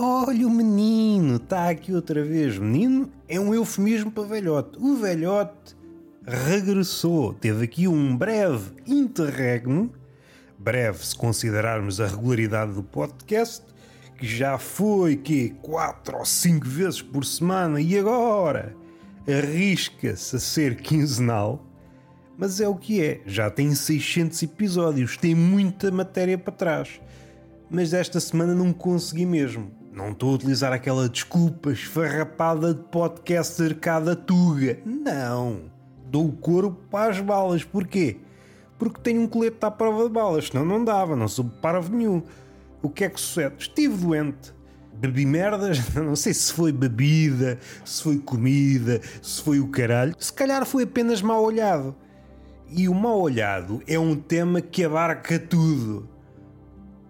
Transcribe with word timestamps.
Olha 0.00 0.46
o 0.46 0.50
menino, 0.50 1.38
está 1.38 1.68
aqui 1.68 1.92
outra 1.92 2.22
vez. 2.22 2.56
Menino 2.56 3.10
é 3.26 3.40
um 3.40 3.52
eufemismo 3.52 4.12
para 4.12 4.22
velhote. 4.22 4.78
O 4.78 4.94
velhote 4.94 5.76
regressou, 6.24 7.34
teve 7.34 7.64
aqui 7.64 7.88
um 7.88 8.16
breve 8.16 8.70
interregno, 8.86 9.92
breve 10.56 11.04
se 11.04 11.16
considerarmos 11.16 12.00
a 12.00 12.06
regularidade 12.06 12.74
do 12.74 12.82
podcast, 12.84 13.64
que 14.16 14.24
já 14.24 14.56
foi 14.56 15.16
que 15.16 15.50
quatro 15.62 16.18
ou 16.18 16.24
cinco 16.24 16.68
vezes 16.68 17.02
por 17.02 17.24
semana 17.24 17.80
e 17.80 17.98
agora 17.98 18.76
arrisca-se 19.26 20.36
a 20.36 20.38
ser 20.38 20.76
quinzenal. 20.76 21.66
Mas 22.36 22.60
é 22.60 22.68
o 22.68 22.76
que 22.76 23.02
é, 23.02 23.20
já 23.26 23.50
tem 23.50 23.74
600 23.74 24.40
episódios, 24.44 25.16
tem 25.16 25.34
muita 25.34 25.90
matéria 25.90 26.38
para 26.38 26.54
trás. 26.54 27.00
Mas 27.68 27.92
esta 27.92 28.20
semana 28.20 28.54
não 28.54 28.72
consegui 28.72 29.26
mesmo. 29.26 29.77
Não 29.98 30.12
estou 30.12 30.30
a 30.30 30.34
utilizar 30.34 30.72
aquela 30.72 31.08
desculpa 31.08 31.72
esfarrapada 31.72 32.72
de 32.72 32.84
podcaster 32.84 33.76
cada 33.80 34.14
tuga. 34.14 34.78
Não 34.86 35.62
dou 36.06 36.28
o 36.28 36.32
corpo 36.32 36.80
para 36.88 37.10
as 37.10 37.20
balas. 37.20 37.64
Porquê? 37.64 38.18
Porque 38.78 39.00
tenho 39.00 39.22
um 39.22 39.26
colete 39.26 39.58
à 39.60 39.72
prova 39.72 40.04
de 40.04 40.10
balas, 40.10 40.46
senão 40.46 40.64
não 40.64 40.84
dava, 40.84 41.16
não 41.16 41.26
sou 41.26 41.46
parvo 41.46 41.92
nenhum. 41.92 42.22
O 42.80 42.88
que 42.88 43.02
é 43.02 43.08
que 43.08 43.20
sucede? 43.20 43.56
Estive 43.58 43.96
doente, 43.96 44.54
bebi 44.94 45.26
merdas, 45.26 45.80
não 45.96 46.14
sei 46.14 46.32
se 46.32 46.52
foi 46.52 46.70
bebida, 46.70 47.58
se 47.84 48.00
foi 48.00 48.18
comida, 48.18 49.00
se 49.20 49.42
foi 49.42 49.58
o 49.58 49.66
caralho, 49.66 50.14
se 50.16 50.32
calhar 50.32 50.64
foi 50.64 50.84
apenas 50.84 51.20
mal 51.20 51.42
olhado. 51.42 51.92
E 52.70 52.88
o 52.88 52.94
mal 52.94 53.20
olhado 53.20 53.82
é 53.84 53.98
um 53.98 54.14
tema 54.14 54.60
que 54.60 54.84
abarca 54.84 55.40
tudo. 55.40 56.08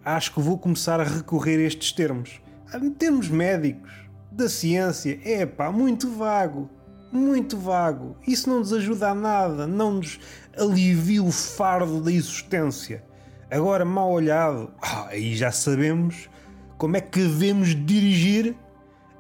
Acho 0.03 0.33
que 0.33 0.41
vou 0.41 0.57
começar 0.57 0.99
a 1.01 1.05
recorrer 1.05 1.59
a 1.59 1.67
estes 1.67 1.93
termos. 1.93 2.41
Em 2.75 2.91
termos 2.91 3.29
médicos, 3.29 3.91
da 4.31 4.49
ciência, 4.49 5.19
é 5.25 5.47
pá, 5.47 5.73
muito 5.73 6.11
vago 6.11 6.71
muito 7.11 7.57
vago. 7.57 8.17
Isso 8.27 8.49
não 8.49 8.59
nos 8.59 8.73
ajuda 8.73 9.11
a 9.11 9.15
nada, 9.15 9.67
não 9.67 9.95
nos 9.95 10.19
alivia 10.57 11.23
o 11.23 11.33
fardo 11.33 12.01
da 12.01 12.13
existência. 12.13 13.03
Agora, 13.51 13.85
mal 13.85 14.11
olhado, 14.11 14.71
ah, 14.83 15.07
aí 15.09 15.35
já 15.35 15.51
sabemos 15.51 16.29
como 16.77 16.97
é 16.97 17.01
que 17.01 17.19
devemos 17.21 17.69
dirigir 17.75 18.55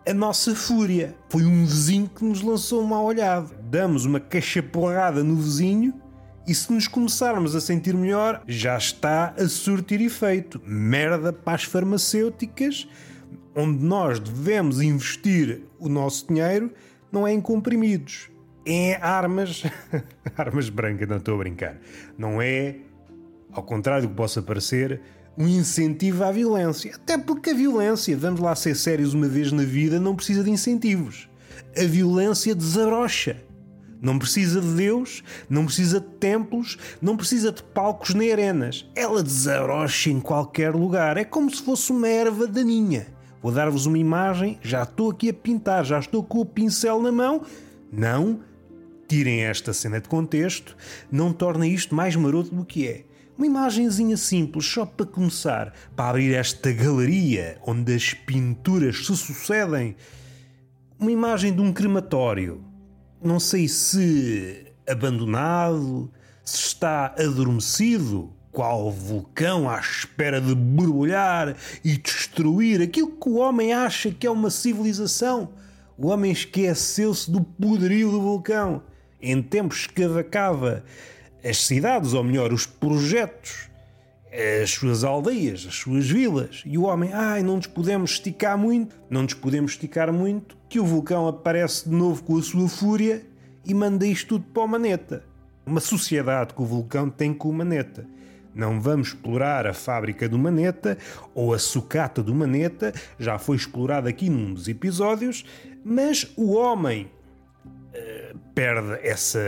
a 0.06 0.12
nossa 0.12 0.54
fúria. 0.54 1.16
Foi 1.30 1.44
um 1.44 1.64
vizinho 1.64 2.08
que 2.08 2.24
nos 2.24 2.42
lançou 2.42 2.82
um 2.82 2.86
mal 2.86 3.04
olhado. 3.04 3.54
Damos 3.70 4.04
uma 4.04 4.20
cachaporrada 4.20 5.24
no 5.24 5.36
vizinho 5.36 5.94
e 6.46 6.54
se 6.54 6.72
nos 6.72 6.86
começarmos 6.86 7.54
a 7.54 7.60
sentir 7.60 7.94
melhor, 7.94 8.42
já 8.46 8.76
está 8.76 9.34
a 9.38 9.48
surtir 9.48 10.00
efeito. 10.00 10.60
Merda 10.64 11.32
para 11.32 11.54
as 11.54 11.64
farmacêuticas, 11.64 12.86
onde 13.58 13.84
nós 13.84 14.20
devemos 14.20 14.80
investir 14.80 15.62
o 15.80 15.88
nosso 15.88 16.28
dinheiro 16.28 16.72
não 17.10 17.26
é 17.26 17.32
em 17.32 17.40
comprimidos, 17.40 18.30
é 18.64 18.94
armas. 18.96 19.64
armas 20.36 20.68
brancas, 20.68 21.08
não 21.08 21.16
estou 21.16 21.34
a 21.34 21.38
brincar. 21.38 21.76
Não 22.16 22.40
é, 22.40 22.76
ao 23.50 23.62
contrário 23.62 24.06
do 24.06 24.10
que 24.10 24.14
possa 24.14 24.40
parecer, 24.40 25.00
um 25.36 25.48
incentivo 25.48 26.22
à 26.22 26.30
violência. 26.30 26.94
Até 26.94 27.18
porque 27.18 27.50
a 27.50 27.54
violência, 27.54 28.16
vamos 28.16 28.40
lá 28.40 28.54
ser 28.54 28.76
sérios 28.76 29.12
uma 29.12 29.26
vez 29.26 29.50
na 29.50 29.64
vida, 29.64 29.98
não 29.98 30.14
precisa 30.14 30.44
de 30.44 30.50
incentivos. 30.50 31.28
A 31.76 31.84
violência 31.84 32.54
desabrocha. 32.54 33.42
Não 34.00 34.16
precisa 34.16 34.60
de 34.60 34.68
Deus, 34.74 35.24
não 35.50 35.64
precisa 35.64 35.98
de 35.98 36.06
templos, 36.06 36.78
não 37.02 37.16
precisa 37.16 37.50
de 37.50 37.64
palcos 37.64 38.14
nem 38.14 38.30
arenas. 38.30 38.88
Ela 38.94 39.24
desabrocha 39.24 40.10
em 40.10 40.20
qualquer 40.20 40.72
lugar. 40.72 41.16
É 41.16 41.24
como 41.24 41.52
se 41.52 41.60
fosse 41.60 41.90
uma 41.90 42.06
erva 42.06 42.46
daninha. 42.46 43.17
Vou 43.42 43.52
dar-vos 43.52 43.86
uma 43.86 43.98
imagem, 43.98 44.58
já 44.62 44.82
estou 44.82 45.10
aqui 45.10 45.28
a 45.28 45.34
pintar, 45.34 45.84
já 45.84 45.98
estou 45.98 46.22
com 46.22 46.40
o 46.40 46.46
pincel 46.46 47.00
na 47.00 47.12
mão. 47.12 47.42
Não 47.92 48.40
tirem 49.06 49.44
esta 49.44 49.72
cena 49.72 50.00
de 50.00 50.08
contexto, 50.08 50.76
não 51.10 51.32
tornem 51.32 51.72
isto 51.72 51.94
mais 51.94 52.14
maroto 52.14 52.54
do 52.54 52.64
que 52.64 52.86
é. 52.86 53.04
Uma 53.36 53.46
imagenzinha 53.46 54.16
simples, 54.16 54.66
só 54.66 54.84
para 54.84 55.06
começar, 55.06 55.72
para 55.94 56.10
abrir 56.10 56.34
esta 56.34 56.72
galeria 56.72 57.58
onde 57.64 57.94
as 57.94 58.12
pinturas 58.12 59.06
se 59.06 59.16
sucedem. 59.16 59.94
Uma 60.98 61.12
imagem 61.12 61.54
de 61.54 61.60
um 61.60 61.72
crematório. 61.72 62.64
Não 63.22 63.38
sei 63.38 63.68
se 63.68 64.66
abandonado, 64.88 66.10
se 66.44 66.66
está 66.66 67.14
adormecido, 67.18 68.32
qual 68.52 68.90
vulcão 68.90 69.68
à 69.68 69.78
espera 69.78 70.40
de 70.40 70.54
borbulhar 70.54 71.56
e 71.84 71.96
destruir 71.96 72.82
aquilo 72.82 73.12
que 73.12 73.28
o 73.28 73.36
homem 73.36 73.72
acha 73.72 74.10
que 74.10 74.26
é 74.26 74.30
uma 74.30 74.50
civilização. 74.50 75.50
O 75.96 76.08
homem 76.08 76.30
esqueceu-se 76.30 77.30
do 77.30 77.42
poderio 77.42 78.10
do 78.10 78.20
vulcão. 78.20 78.82
Em 79.20 79.42
tempos 79.42 79.86
que 79.86 80.02
cavacava 80.02 80.84
as 81.44 81.64
cidades, 81.64 82.12
ou 82.12 82.22
melhor, 82.22 82.52
os 82.52 82.66
projetos, 82.66 83.68
as 84.62 84.70
suas 84.70 85.02
aldeias, 85.02 85.66
as 85.66 85.74
suas 85.74 86.08
vilas. 86.08 86.62
E 86.64 86.78
o 86.78 86.82
homem, 86.82 87.12
ai, 87.12 87.42
não 87.42 87.56
nos 87.56 87.66
podemos 87.66 88.12
esticar 88.12 88.56
muito, 88.56 88.96
não 89.10 89.22
nos 89.22 89.34
podemos 89.34 89.72
esticar 89.72 90.12
muito, 90.12 90.56
que 90.68 90.78
o 90.78 90.84
vulcão 90.84 91.26
aparece 91.26 91.88
de 91.88 91.94
novo 91.94 92.22
com 92.22 92.38
a 92.38 92.42
sua 92.42 92.68
fúria 92.68 93.24
e 93.64 93.74
manda 93.74 94.06
isto 94.06 94.38
tudo 94.38 94.44
para 94.52 94.62
o 94.62 94.68
maneta. 94.68 95.24
Uma 95.66 95.80
sociedade 95.80 96.54
que 96.54 96.62
o 96.62 96.64
vulcão 96.64 97.10
tem 97.10 97.34
com 97.34 97.48
o 97.48 97.52
maneta. 97.52 98.06
Não 98.58 98.80
vamos 98.80 99.08
explorar 99.08 99.68
a 99.68 99.72
fábrica 99.72 100.28
do 100.28 100.36
Maneta 100.36 100.98
ou 101.32 101.54
a 101.54 101.60
sucata 101.60 102.24
do 102.24 102.34
Maneta, 102.34 102.92
já 103.16 103.38
foi 103.38 103.56
explorado 103.56 104.08
aqui 104.08 104.28
num 104.28 104.52
dos 104.52 104.66
episódios, 104.66 105.44
mas 105.84 106.26
o 106.36 106.54
homem 106.54 107.08
uh, 107.64 108.38
perde 108.56 108.98
essa 109.06 109.38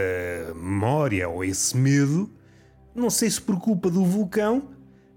memória 0.55 1.29
ou 1.29 1.43
esse 1.43 1.77
medo, 1.77 2.31
não 2.95 3.11
sei 3.11 3.29
se 3.29 3.43
por 3.43 3.59
culpa 3.59 3.91
do 3.91 4.05
vulcão, 4.05 4.69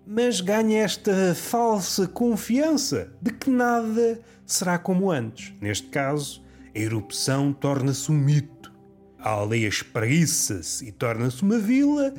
mas 0.08 0.42
ganha 0.42 0.82
esta 0.82 1.36
falsa 1.36 2.08
confiança 2.08 3.14
de 3.22 3.32
que 3.32 3.52
nada 3.52 4.20
será 4.44 4.80
como 4.80 5.12
antes. 5.12 5.53
Neste 5.62 5.90
caso, 5.90 6.44
a 6.76 6.80
erupção 6.80 7.53
torna-se 7.53 8.12
um 8.12 8.16
mito. 8.16 8.74
A 9.20 9.30
aldeia 9.30 9.68
espreguiça-se 9.68 10.88
e 10.88 10.92
torna-se 10.92 11.44
uma 11.44 11.59
vila 11.59 12.12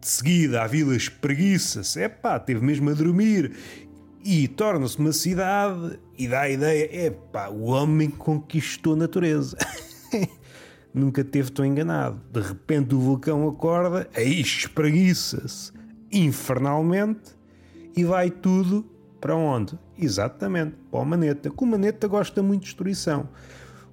de 0.00 0.08
seguida, 0.08 0.62
a 0.62 0.66
vila 0.66 0.96
espreguiça-se, 0.96 2.00
é 2.00 2.08
teve 2.44 2.64
mesmo 2.64 2.90
a 2.90 2.94
dormir 2.94 3.52
e 4.24 4.46
torna-se 4.46 4.98
uma 4.98 5.12
cidade 5.12 5.98
e 6.16 6.28
dá 6.28 6.42
a 6.42 6.50
ideia, 6.50 6.88
é 6.92 7.48
o 7.50 7.64
homem 7.66 8.10
conquistou 8.10 8.94
a 8.94 8.96
natureza. 8.96 9.56
Nunca 10.92 11.22
teve 11.22 11.50
tão 11.50 11.64
enganado. 11.64 12.20
De 12.32 12.40
repente 12.40 12.94
o 12.94 12.98
vulcão 12.98 13.48
acorda, 13.48 14.08
aí 14.14 14.40
espreguiça-se 14.40 15.72
infernalmente 16.10 17.36
e 17.96 18.04
vai 18.04 18.30
tudo 18.30 18.86
para 19.20 19.34
onde? 19.34 19.78
Exatamente, 19.98 20.76
para 20.90 21.00
o 21.00 21.04
Maneta. 21.04 21.50
Que 21.50 21.64
o 21.64 21.66
Maneta 21.66 22.06
gosta 22.06 22.42
muito 22.42 22.60
de 22.60 22.66
destruição. 22.66 23.28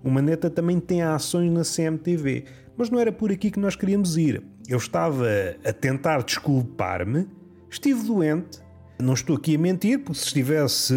O 0.04 0.10
Maneta 0.10 0.50
também 0.50 0.80
tem 0.80 1.02
ações 1.02 1.52
na 1.52 1.64
CMTV. 1.64 2.46
Mas 2.78 2.90
não 2.90 3.00
era 3.00 3.12
por 3.12 3.32
aqui 3.32 3.50
que 3.50 3.60
nós 3.60 3.76
queríamos 3.76 4.18
ir. 4.18 4.44
Eu 4.68 4.78
estava 4.78 5.28
a 5.64 5.72
tentar 5.72 6.24
desculpar-me, 6.24 7.28
estive 7.70 8.04
doente, 8.04 8.60
não 9.00 9.14
estou 9.14 9.36
aqui 9.36 9.56
a 9.56 9.60
mentir, 9.60 10.00
porque 10.00 10.20
se 10.20 10.26
estivesse, 10.26 10.94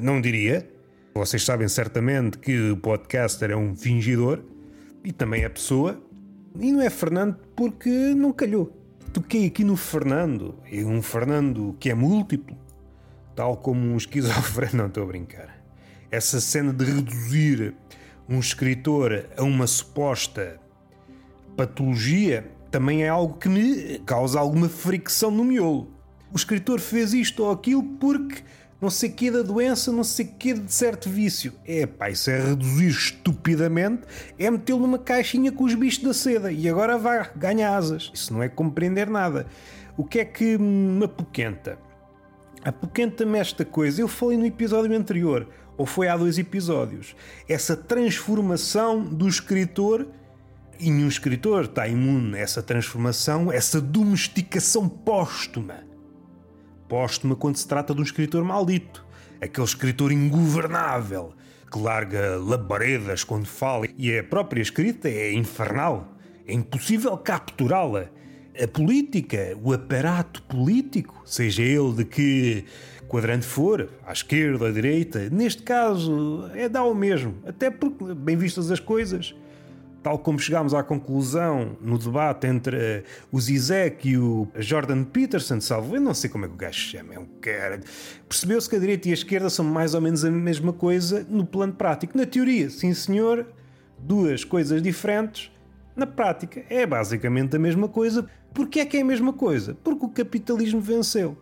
não 0.00 0.20
diria. 0.20 0.68
Vocês 1.14 1.44
sabem 1.44 1.68
certamente 1.68 2.36
que 2.36 2.70
o 2.70 2.76
podcaster 2.76 3.52
é 3.52 3.56
um 3.56 3.76
fingidor 3.76 4.40
e 5.04 5.12
também 5.12 5.44
é 5.44 5.48
pessoa. 5.48 6.02
E 6.58 6.72
não 6.72 6.80
é 6.82 6.90
Fernando 6.90 7.36
porque 7.54 7.88
não 7.88 8.32
calhou. 8.32 8.72
Toquei 9.12 9.46
aqui 9.46 9.62
no 9.62 9.76
Fernando, 9.76 10.58
e 10.70 10.84
um 10.84 11.00
Fernando 11.00 11.76
que 11.78 11.90
é 11.90 11.94
múltiplo, 11.94 12.56
tal 13.36 13.56
como 13.56 13.80
um 13.80 13.96
esquizofreno, 13.96 14.78
não 14.82 14.86
estou 14.88 15.04
a 15.04 15.06
brincar. 15.06 15.62
Essa 16.10 16.40
cena 16.40 16.72
de 16.72 16.84
reduzir 16.84 17.72
um 18.28 18.40
escritor 18.40 19.26
a 19.36 19.44
uma 19.44 19.66
suposta 19.66 20.58
patologia 21.56 22.55
também 22.76 23.04
é 23.04 23.08
algo 23.08 23.38
que 23.38 23.48
me 23.48 23.98
causa 24.00 24.38
alguma 24.38 24.68
fricção 24.68 25.30
no 25.30 25.42
miolo. 25.42 25.88
O 26.30 26.36
escritor 26.36 26.78
fez 26.78 27.14
isto 27.14 27.42
ou 27.42 27.50
aquilo 27.50 27.82
porque 27.82 28.42
não 28.78 28.90
sei 28.90 29.08
que 29.08 29.30
da 29.30 29.40
doença, 29.40 29.90
não 29.90 30.04
sei 30.04 30.26
que 30.26 30.52
de 30.52 30.70
certo 30.70 31.08
vício. 31.08 31.54
É 31.64 31.86
pá, 31.86 32.10
isso 32.10 32.28
é 32.28 32.38
reduzir 32.38 32.88
estupidamente, 32.88 34.02
é 34.38 34.50
metê-lo 34.50 34.80
numa 34.80 34.98
caixinha 34.98 35.50
com 35.50 35.64
os 35.64 35.74
bichos 35.74 36.04
da 36.04 36.12
seda 36.12 36.52
e 36.52 36.68
agora 36.68 36.98
vai, 36.98 37.30
ganha 37.34 37.74
asas. 37.74 38.10
Isso 38.12 38.34
não 38.34 38.42
é 38.42 38.48
compreender 38.50 39.08
nada. 39.08 39.46
O 39.96 40.04
que 40.04 40.18
é 40.18 40.26
que 40.26 40.58
me 40.58 41.06
apoquenta? 41.06 41.78
Apoquenta-me 42.62 43.38
esta 43.38 43.64
coisa. 43.64 44.02
Eu 44.02 44.08
falei 44.08 44.36
no 44.36 44.44
episódio 44.44 44.94
anterior, 44.94 45.48
ou 45.78 45.86
foi 45.86 46.08
há 46.08 46.16
dois 46.16 46.36
episódios. 46.36 47.16
Essa 47.48 47.74
transformação 47.74 49.02
do 49.02 49.26
escritor 49.26 50.06
e 50.78 50.90
nenhum 50.90 51.08
escritor 51.08 51.64
está 51.64 51.86
imune 51.86 52.36
a 52.36 52.40
essa 52.40 52.62
transformação, 52.62 53.52
essa 53.52 53.80
domesticação 53.80 54.88
póstuma. 54.88 55.84
Póstuma 56.88 57.34
quando 57.34 57.56
se 57.56 57.66
trata 57.66 57.94
de 57.94 58.00
um 58.00 58.04
escritor 58.04 58.44
maldito. 58.44 59.04
aquele 59.40 59.66
escritor 59.66 60.12
ingovernável 60.12 61.34
que 61.70 61.78
larga 61.78 62.36
labaredas 62.38 63.24
quando 63.24 63.46
fala 63.46 63.86
e 63.98 64.16
a 64.16 64.24
própria 64.24 64.62
escrita 64.62 65.08
é 65.08 65.32
infernal. 65.32 66.16
É 66.46 66.52
impossível 66.52 67.16
capturá-la. 67.18 68.08
A 68.62 68.66
política, 68.66 69.58
o 69.62 69.72
aparato 69.72 70.42
político, 70.44 71.20
seja 71.26 71.62
ele 71.62 71.92
de 71.92 72.04
que 72.04 72.64
quadrante 73.06 73.44
for, 73.44 73.90
à 74.06 74.12
esquerda, 74.12 74.68
à 74.68 74.72
direita, 74.72 75.28
neste 75.30 75.62
caso 75.62 76.50
é 76.54 76.68
dá 76.68 76.82
o 76.82 76.94
mesmo, 76.94 77.34
até 77.46 77.70
porque, 77.70 78.14
bem 78.14 78.36
vistas 78.36 78.70
as 78.70 78.80
coisas, 78.80 79.34
tal 80.06 80.20
como 80.20 80.38
chegámos 80.38 80.72
à 80.72 80.84
conclusão 80.84 81.76
no 81.80 81.98
debate 81.98 82.46
entre 82.46 82.76
uh, 82.76 83.02
o 83.32 83.40
Zizek 83.40 84.08
e 84.08 84.16
o 84.16 84.46
Jordan 84.54 85.02
Peterson, 85.02 85.60
salvo 85.60 85.96
eu 85.96 86.00
não 86.00 86.14
sei 86.14 86.30
como 86.30 86.44
é 86.44 86.48
que 86.48 86.54
o 86.54 86.56
gajo 86.56 86.78
chama, 86.78 87.14
é 87.14 87.18
um 87.18 87.26
cara. 87.40 87.80
Percebeu-se 88.28 88.70
que 88.70 88.76
a 88.76 88.78
direita 88.78 89.08
e 89.08 89.10
a 89.10 89.14
esquerda 89.14 89.50
são 89.50 89.64
mais 89.64 89.94
ou 89.94 90.00
menos 90.00 90.24
a 90.24 90.30
mesma 90.30 90.72
coisa 90.72 91.26
no 91.28 91.44
plano 91.44 91.72
prático. 91.72 92.16
Na 92.16 92.24
teoria, 92.24 92.70
sim 92.70 92.94
senhor, 92.94 93.48
duas 93.98 94.44
coisas 94.44 94.80
diferentes. 94.80 95.50
Na 95.96 96.06
prática, 96.06 96.64
é 96.70 96.86
basicamente 96.86 97.56
a 97.56 97.58
mesma 97.58 97.88
coisa. 97.88 98.28
Porquê 98.54 98.78
é 98.78 98.86
que 98.86 98.98
é 98.98 99.00
a 99.00 99.04
mesma 99.04 99.32
coisa? 99.32 99.76
Porque 99.82 100.06
o 100.06 100.08
capitalismo 100.08 100.80
venceu. 100.80 101.36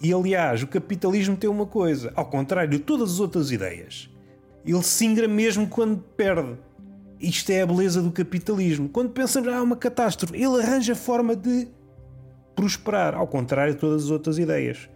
E 0.00 0.10
aliás, 0.10 0.62
o 0.62 0.66
capitalismo 0.66 1.36
tem 1.36 1.50
uma 1.50 1.66
coisa, 1.66 2.14
ao 2.16 2.24
contrário 2.24 2.70
de 2.70 2.78
todas 2.78 3.12
as 3.12 3.20
outras 3.20 3.50
ideias, 3.50 4.08
ele 4.64 4.82
singra 4.82 5.28
mesmo 5.28 5.68
quando 5.68 5.98
perde. 6.16 6.56
Isto 7.24 7.50
é 7.50 7.62
a 7.62 7.66
beleza 7.66 8.02
do 8.02 8.10
capitalismo. 8.10 8.88
Quando 8.88 9.10
pensamos, 9.10 9.48
ah, 9.52 9.62
uma 9.62 9.76
catástrofe, 9.76 10.36
ele 10.36 10.62
arranja 10.62 10.94
forma 10.94 11.34
de 11.34 11.68
prosperar, 12.54 13.14
ao 13.14 13.26
contrário 13.26 13.74
de 13.74 13.80
todas 13.80 14.04
as 14.04 14.10
outras 14.10 14.38
ideias. 14.38 14.88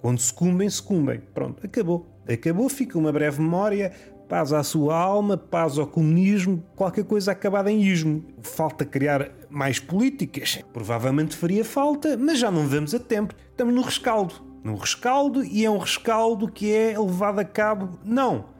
Quando 0.00 0.20
sucumbem, 0.20 0.68
sucumbem. 0.68 1.22
Pronto, 1.32 1.64
acabou. 1.64 2.06
Acabou, 2.28 2.68
fica 2.68 2.98
uma 2.98 3.10
breve 3.10 3.40
memória, 3.40 3.92
paz 4.28 4.52
à 4.52 4.62
sua 4.62 4.96
alma, 4.96 5.36
paz 5.36 5.78
ao 5.78 5.86
comunismo, 5.86 6.62
qualquer 6.76 7.04
coisa 7.04 7.32
acabada 7.32 7.70
em 7.70 7.82
ismo. 7.82 8.24
Falta 8.42 8.84
criar 8.84 9.30
mais 9.48 9.78
políticas. 9.78 10.62
Provavelmente 10.72 11.36
faria 11.36 11.64
falta, 11.64 12.16
mas 12.16 12.38
já 12.38 12.50
não 12.50 12.68
vamos 12.68 12.94
a 12.94 12.98
tempo. 12.98 13.34
Estamos 13.50 13.74
no 13.74 13.82
rescaldo. 13.82 14.34
No 14.62 14.76
rescaldo, 14.76 15.42
e 15.42 15.64
é 15.64 15.70
um 15.70 15.78
rescaldo 15.78 16.46
que 16.48 16.72
é 16.72 16.96
levado 16.98 17.40
a 17.40 17.44
cabo, 17.44 17.98
não 18.04 18.52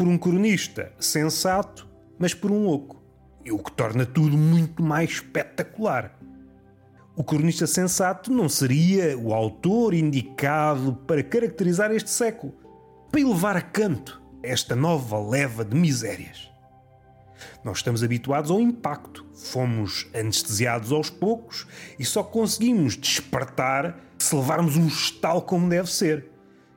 por 0.00 0.08
um 0.08 0.16
cronista 0.16 0.90
sensato, 0.98 1.86
mas 2.20 2.34
por 2.34 2.52
um 2.52 2.68
oco. 2.68 3.02
E 3.42 3.50
o 3.50 3.58
que 3.58 3.72
torna 3.72 4.04
tudo 4.04 4.36
muito 4.36 4.82
mais 4.82 5.10
espetacular. 5.10 6.16
O 7.16 7.24
cronista 7.24 7.66
sensato 7.66 8.30
não 8.30 8.48
seria 8.48 9.18
o 9.18 9.32
autor 9.32 9.94
indicado 9.94 10.94
para 11.06 11.22
caracterizar 11.22 11.90
este 11.90 12.10
século, 12.10 12.54
para 13.10 13.22
elevar 13.22 13.56
a 13.56 13.62
canto 13.62 14.20
esta 14.42 14.76
nova 14.76 15.18
leva 15.18 15.64
de 15.64 15.74
misérias. 15.74 16.50
Nós 17.64 17.78
estamos 17.78 18.02
habituados 18.02 18.50
ao 18.50 18.60
impacto, 18.60 19.26
fomos 19.34 20.06
anestesiados 20.14 20.92
aos 20.92 21.08
poucos 21.08 21.66
e 21.98 22.04
só 22.04 22.22
conseguimos 22.22 22.96
despertar 22.96 23.98
se 24.18 24.36
levarmos 24.36 24.76
um 24.76 24.86
estalo 24.86 25.40
como 25.40 25.68
deve 25.68 25.90
ser. 25.90 26.30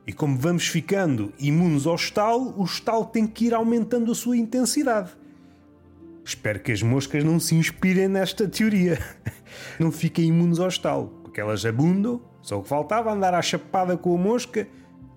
E 0.06 0.12
como 0.12 0.38
vamos 0.38 0.66
ficando 0.66 1.32
imunes 1.38 1.86
ao 1.86 1.94
estalo, 1.94 2.54
o 2.58 2.64
estalo 2.64 3.04
tem 3.06 3.26
que 3.26 3.46
ir 3.46 3.54
aumentando 3.54 4.12
a 4.12 4.14
sua 4.14 4.36
intensidade. 4.36 5.10
Espero 6.24 6.60
que 6.60 6.72
as 6.72 6.82
moscas 6.82 7.22
não 7.22 7.38
se 7.38 7.54
inspirem 7.54 8.08
nesta 8.08 8.48
teoria. 8.48 8.98
Não 9.78 9.92
fiquem 9.92 10.26
imunes 10.26 10.58
ao 10.58 10.68
estalo, 10.68 11.20
porque 11.22 11.40
elas 11.40 11.64
abundam, 11.64 12.20
só 12.42 12.58
o 12.58 12.62
que 12.62 12.68
faltava 12.68 13.12
andar 13.12 13.34
à 13.34 13.42
chapada 13.42 13.96
com 13.96 14.14
a 14.14 14.18
mosca, 14.18 14.66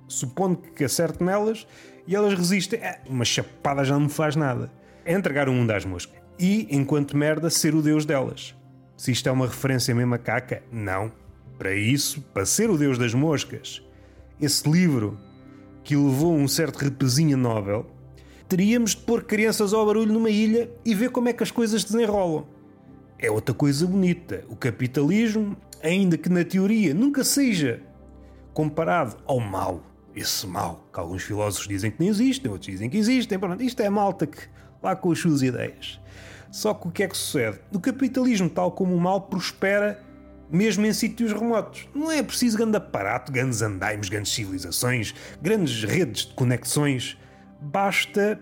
supondo 0.08 0.58
que 0.58 0.84
acerte 0.84 1.24
nelas, 1.24 1.66
e 2.06 2.16
elas 2.16 2.34
resistem. 2.34 2.80
É, 2.80 3.02
uma 3.08 3.26
chapada 3.26 3.84
já 3.84 3.96
não 3.96 4.02
me 4.02 4.10
faz 4.10 4.36
nada. 4.36 4.72
É 5.04 5.14
entregar 5.14 5.50
o 5.50 5.54
mundo 5.54 5.72
às 5.72 5.86
moscas. 5.86 6.16
E, 6.38 6.68
enquanto 6.70 7.18
merda, 7.18 7.50
ser 7.50 7.74
o 7.74 7.82
deus 7.82 8.06
delas. 8.06 8.56
Se 8.96 9.12
isto 9.12 9.28
é 9.28 9.32
uma 9.32 9.48
referência 9.48 9.94
mesmo 9.96 10.14
a 10.14 10.18
caca, 10.18 10.62
não. 10.72 11.12
Para 11.58 11.74
isso, 11.74 12.22
para 12.34 12.46
ser 12.46 12.70
o 12.70 12.78
deus 12.78 12.98
das 12.98 13.14
moscas, 13.14 13.82
esse 14.40 14.70
livro 14.70 15.20
que 15.84 15.96
levou 15.96 16.36
um 16.36 16.48
certo 16.48 16.78
repesinho 16.78 17.38
Nobel, 17.38 17.86
teríamos 18.48 18.92
de 18.92 18.98
pôr 18.98 19.24
crianças 19.24 19.74
ao 19.74 19.86
barulho 19.86 20.12
numa 20.12 20.30
ilha 20.30 20.70
e 20.86 20.96
ver 20.96 21.10
como 21.10 21.30
é 21.30 21.34
que 21.34 21.44
as 21.44 21.52
coisas 21.52 21.84
desenrolam. 21.84 22.48
É 23.20 23.30
outra 23.30 23.54
coisa 23.54 23.86
bonita. 23.86 24.44
O 24.48 24.56
capitalismo, 24.56 25.58
ainda 25.84 26.18
que 26.18 26.30
na 26.30 26.44
teoria 26.44 26.94
nunca 26.94 27.24
seja 27.24 27.82
comparado 28.54 29.18
ao 29.26 29.40
mal, 29.40 29.84
esse 30.16 30.48
mal 30.48 30.88
que 30.92 31.00
alguns 31.00 31.24
filósofos 31.24 31.68
dizem 31.68 31.92
que 31.92 32.00
não 32.00 32.10
existem, 32.10 32.50
outros 32.50 32.72
dizem 32.72 32.90
que 32.90 32.98
existem. 32.98 33.38
Pronto, 33.38 33.62
isto 33.62 33.82
é 33.82 33.90
malta 33.90 34.26
que 34.26 34.40
lá 34.82 34.96
com 34.96 35.12
as 35.12 35.20
suas 35.20 35.42
ideias. 35.42 36.00
Só 36.52 36.74
que 36.74 36.88
o 36.88 36.92
que 36.92 37.04
é 37.04 37.08
que 37.08 37.18
sucede? 37.18 37.60
O 37.74 37.80
capitalismo, 37.80 38.50
tal 38.50 38.72
como 38.72 38.96
o 38.96 39.00
mal, 39.00 39.22
prospera 39.22 40.02
mesmo 40.50 40.86
em 40.86 40.94
sítios 40.94 41.34
remotos. 41.34 41.88
Não 41.94 42.12
é 42.12 42.24
preciso 42.24 42.58
grande 42.58 42.78
aparato, 42.78 43.32
grandes 43.32 43.62
andaimes, 43.62 44.08
grandes 44.10 44.32
civilizações, 44.32 45.14
grandes 45.42 45.84
redes 45.84 46.26
de 46.26 46.34
conexões 46.34 47.18
basta 47.62 48.40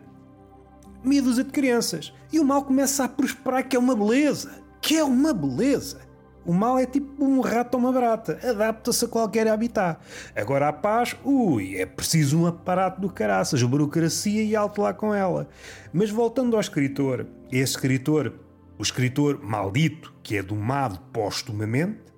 meia 1.04 1.22
dúzia 1.22 1.44
de 1.44 1.52
crianças. 1.52 2.14
E 2.32 2.40
o 2.40 2.46
mal 2.46 2.64
começa 2.64 3.04
a 3.04 3.10
prosperar, 3.10 3.68
que 3.68 3.76
é 3.76 3.80
uma 3.80 3.96
beleza. 3.96 4.64
Que 4.82 4.98
é 4.98 5.04
uma 5.04 5.34
beleza. 5.34 6.06
O 6.46 6.54
mal 6.54 6.78
é 6.78 6.86
tipo 6.86 7.26
um 7.26 7.40
rato 7.40 7.74
ou 7.74 7.80
uma 7.80 7.92
barata, 7.92 8.40
adapta-se 8.48 9.04
a 9.04 9.08
qualquer 9.08 9.48
habitat. 9.48 10.00
Agora 10.36 10.68
a 10.68 10.74
paz, 10.74 11.16
ui, 11.24 11.76
é 11.76 11.88
preciso 11.88 12.40
um 12.40 12.46
aparato 12.46 13.02
do 13.02 13.10
caraças, 13.10 13.64
burocracia 13.64 14.44
e 14.44 14.56
alto 14.56 14.84
lá 14.84 14.94
com 14.94 15.12
ela. 15.12 15.50
Mas 15.92 16.12
voltando 16.12 16.56
ao 16.56 16.62
escritor, 16.62 17.26
esse 17.52 17.72
escritor, 17.72 18.32
o 18.78 18.84
escritor 18.84 19.44
maldito, 19.44 20.14
que 20.22 20.38
é 20.38 20.44
domado 20.44 21.00
postumamente, 21.12 22.14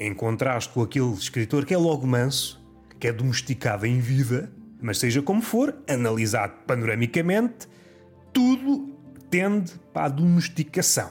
em 0.00 0.12
contraste 0.12 0.72
com 0.74 0.82
aquele 0.82 1.12
escritor 1.12 1.64
que 1.64 1.72
é 1.72 1.78
logo 1.78 2.04
manso, 2.08 2.60
que 2.98 3.06
é 3.06 3.12
domesticado 3.12 3.86
em 3.86 4.00
vida, 4.00 4.52
mas 4.84 4.98
seja 4.98 5.22
como 5.22 5.40
for, 5.40 5.74
analisado 5.88 6.52
panoramicamente, 6.66 7.66
tudo 8.34 8.94
tende 9.30 9.72
para 9.94 10.04
a 10.04 10.08
domesticação. 10.10 11.10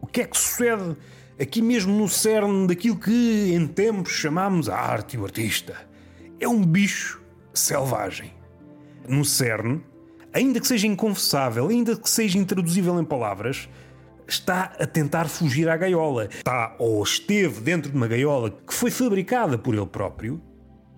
O 0.00 0.06
que 0.08 0.22
é 0.22 0.24
que 0.24 0.36
sucede 0.36 0.96
aqui 1.40 1.62
mesmo 1.62 1.96
no 1.96 2.08
cerne 2.08 2.66
daquilo 2.66 2.98
que 2.98 3.52
em 3.54 3.68
tempos 3.68 4.14
chamámos 4.14 4.68
a 4.68 4.74
arte 4.74 5.16
e 5.16 5.20
o 5.20 5.24
artista? 5.24 5.76
É 6.40 6.48
um 6.48 6.60
bicho 6.60 7.22
selvagem. 7.54 8.34
No 9.08 9.24
cerne, 9.24 9.80
ainda 10.32 10.58
que 10.58 10.66
seja 10.66 10.88
inconfessável, 10.88 11.68
ainda 11.68 11.94
que 11.94 12.10
seja 12.10 12.36
intraduzível 12.36 13.00
em 13.00 13.04
palavras, 13.04 13.68
está 14.26 14.72
a 14.76 14.84
tentar 14.84 15.28
fugir 15.28 15.68
à 15.68 15.76
gaiola. 15.76 16.24
Está 16.24 16.74
ou 16.80 17.00
esteve 17.00 17.60
dentro 17.60 17.92
de 17.92 17.96
uma 17.96 18.08
gaiola 18.08 18.50
que 18.50 18.74
foi 18.74 18.90
fabricada 18.90 19.56
por 19.56 19.72
ele 19.72 19.86
próprio. 19.86 20.42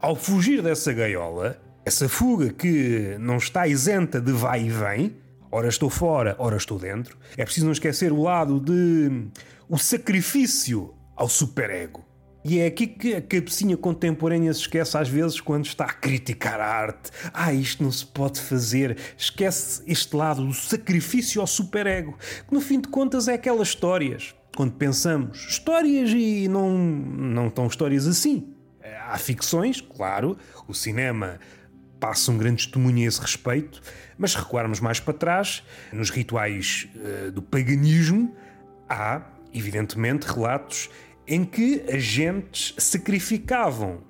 Ao 0.01 0.17
fugir 0.17 0.63
dessa 0.63 0.95
gaiola, 0.95 1.61
essa 1.85 2.09
fuga 2.09 2.53
que 2.53 3.17
não 3.19 3.37
está 3.37 3.67
isenta 3.67 4.21
de 4.21 4.33
vai 4.33 4.65
e 4.65 4.71
vem, 4.71 5.17
ora 5.51 5.69
estou 5.69 5.91
fora, 5.91 6.37
ora 6.39 6.57
estou 6.57 6.79
dentro, 6.79 7.19
é 7.37 7.45
preciso 7.45 7.67
não 7.67 7.73
esquecer 7.73 8.13
o 8.13 8.23
lado 8.23 8.61
de 8.61 9.29
o 9.69 9.79
sacrifício 9.79 10.95
ao 11.17 11.29
superego. 11.29 12.05
E 12.43 12.59
é 12.59 12.67
aqui 12.67 12.87
que 12.87 13.15
a 13.15 13.21
cabecinha 13.21 13.77
contemporânea 13.77 14.53
se 14.55 14.61
esquece 14.61 14.97
às 14.97 15.09
vezes 15.09 15.41
quando 15.41 15.67
está 15.67 15.85
a 15.85 15.93
criticar 15.93 16.59
a 16.59 16.67
arte. 16.67 17.11
Ah, 17.35 17.53
isto 17.53 17.83
não 17.83 17.93
se 17.93 18.07
pode 18.07 18.41
fazer. 18.41 18.97
Esquece 19.17 19.83
este 19.87 20.17
lado 20.17 20.47
do 20.47 20.55
sacrifício 20.55 21.43
ao 21.43 21.47
superego, 21.47 22.17
que 22.49 22.55
no 22.55 22.61
fim 22.61 22.81
de 22.81 22.89
contas 22.89 23.29
é 23.29 23.35
aquelas 23.35 23.69
histórias. 23.69 24.35
Quando 24.57 24.73
pensamos 24.73 25.47
histórias 25.51 26.11
e 26.11 26.49
não, 26.49 26.77
não 26.79 27.49
estão 27.49 27.67
histórias 27.67 28.07
assim. 28.07 28.55
Há 29.07 29.19
ficções, 29.19 29.81
claro, 29.81 30.39
o 30.67 30.73
cinema 30.73 31.39
passa 32.01 32.33
um 32.33 32.39
grande 32.39 32.65
testemunho 32.65 33.05
a 33.05 33.09
esse 33.09 33.21
respeito, 33.21 33.81
mas 34.19 34.33
se 34.33 34.39
recuarmos 34.39 34.81
mais 34.81 34.99
para 34.99 35.15
trás, 35.15 35.63
nos 35.93 36.11
rituais 36.11 36.89
uh, 36.97 37.31
do 37.31 37.43
paganismo, 37.43 38.35
há, 38.89 39.23
evidentemente, 39.53 40.27
relatos 40.27 40.89
em 41.29 41.45
que 41.45 41.85
agentes 41.89 42.75
sacrificavam, 42.77 44.03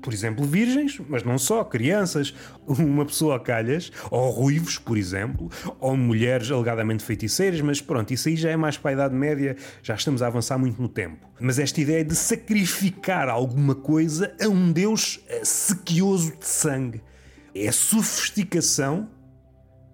por 0.00 0.14
exemplo, 0.14 0.46
virgens, 0.46 1.00
mas 1.08 1.24
não 1.24 1.36
só, 1.36 1.64
crianças, 1.64 2.32
uma 2.66 3.04
pessoa 3.04 3.36
a 3.36 3.40
calhas, 3.40 3.90
ou 4.10 4.30
ruivos, 4.30 4.78
por 4.78 4.96
exemplo, 4.96 5.50
ou 5.80 5.96
mulheres 5.96 6.50
alegadamente 6.50 7.02
feiticeiras, 7.02 7.60
mas 7.60 7.80
pronto, 7.80 8.12
isso 8.12 8.28
aí 8.28 8.36
já 8.36 8.50
é 8.50 8.56
mais 8.56 8.76
para 8.76 8.92
a 8.92 8.94
Idade 8.94 9.14
Média, 9.14 9.56
já 9.82 9.94
estamos 9.94 10.22
a 10.22 10.28
avançar 10.28 10.58
muito 10.58 10.80
no 10.80 10.88
tempo. 10.88 11.28
Mas 11.40 11.58
esta 11.58 11.80
ideia 11.80 12.04
de 12.04 12.14
sacrificar 12.14 13.28
alguma 13.28 13.74
coisa 13.74 14.34
a 14.40 14.48
um 14.48 14.70
Deus 14.70 15.20
eh, 15.28 15.44
sequioso 15.44 16.36
de 16.38 16.46
sangue 16.46 17.02
é 17.54 17.68
a 17.68 17.72
sofisticação 17.72 19.08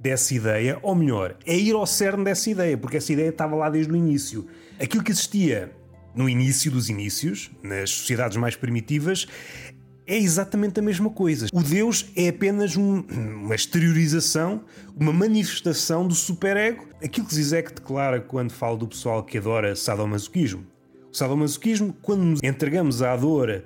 dessa 0.01 0.35
ideia, 0.35 0.79
ou 0.83 0.95
melhor, 0.95 1.37
é 1.47 1.57
ir 1.57 1.75
ao 1.75 1.87
cerne 1.87 2.25
dessa 2.25 2.51
ideia, 2.51 2.77
porque 2.77 2.97
essa 2.97 3.13
ideia 3.13 3.31
estava 3.31 3.57
lá 3.57 3.71
desde 3.71 3.93
o 3.93 3.97
início. 3.97 4.47
Aquilo 4.81 5.03
que 5.03 5.11
existia 5.11 5.73
no 6.15 6.29
início 6.29 6.71
dos 6.71 6.89
inícios, 6.89 7.51
nas 7.63 7.91
sociedades 7.91 8.37
mais 8.37 8.57
primitivas, 8.57 9.27
é 10.07 10.17
exatamente 10.17 10.79
a 10.79 10.83
mesma 10.83 11.11
coisa. 11.11 11.49
O 11.53 11.63
Deus 11.63 12.07
é 12.17 12.29
apenas 12.29 12.77
um, 12.77 13.01
uma 13.01 13.55
exteriorização, 13.55 14.65
uma 14.95 15.13
manifestação 15.13 16.07
do 16.07 16.15
superego. 16.15 16.87
Aquilo 17.03 17.27
que 17.27 17.35
Zizek 17.35 17.75
declara 17.75 18.21
quando 18.21 18.53
fala 18.53 18.77
do 18.77 18.87
pessoal 18.87 19.25
que 19.25 19.39
adora 19.39 19.75
sadomasoquismo. 19.75 20.65
O 21.13 21.17
sadomasoquismo, 21.17 21.93
quando 22.01 22.23
nos 22.23 22.41
entregamos 22.43 23.03
à 23.03 23.17
dor, 23.17 23.65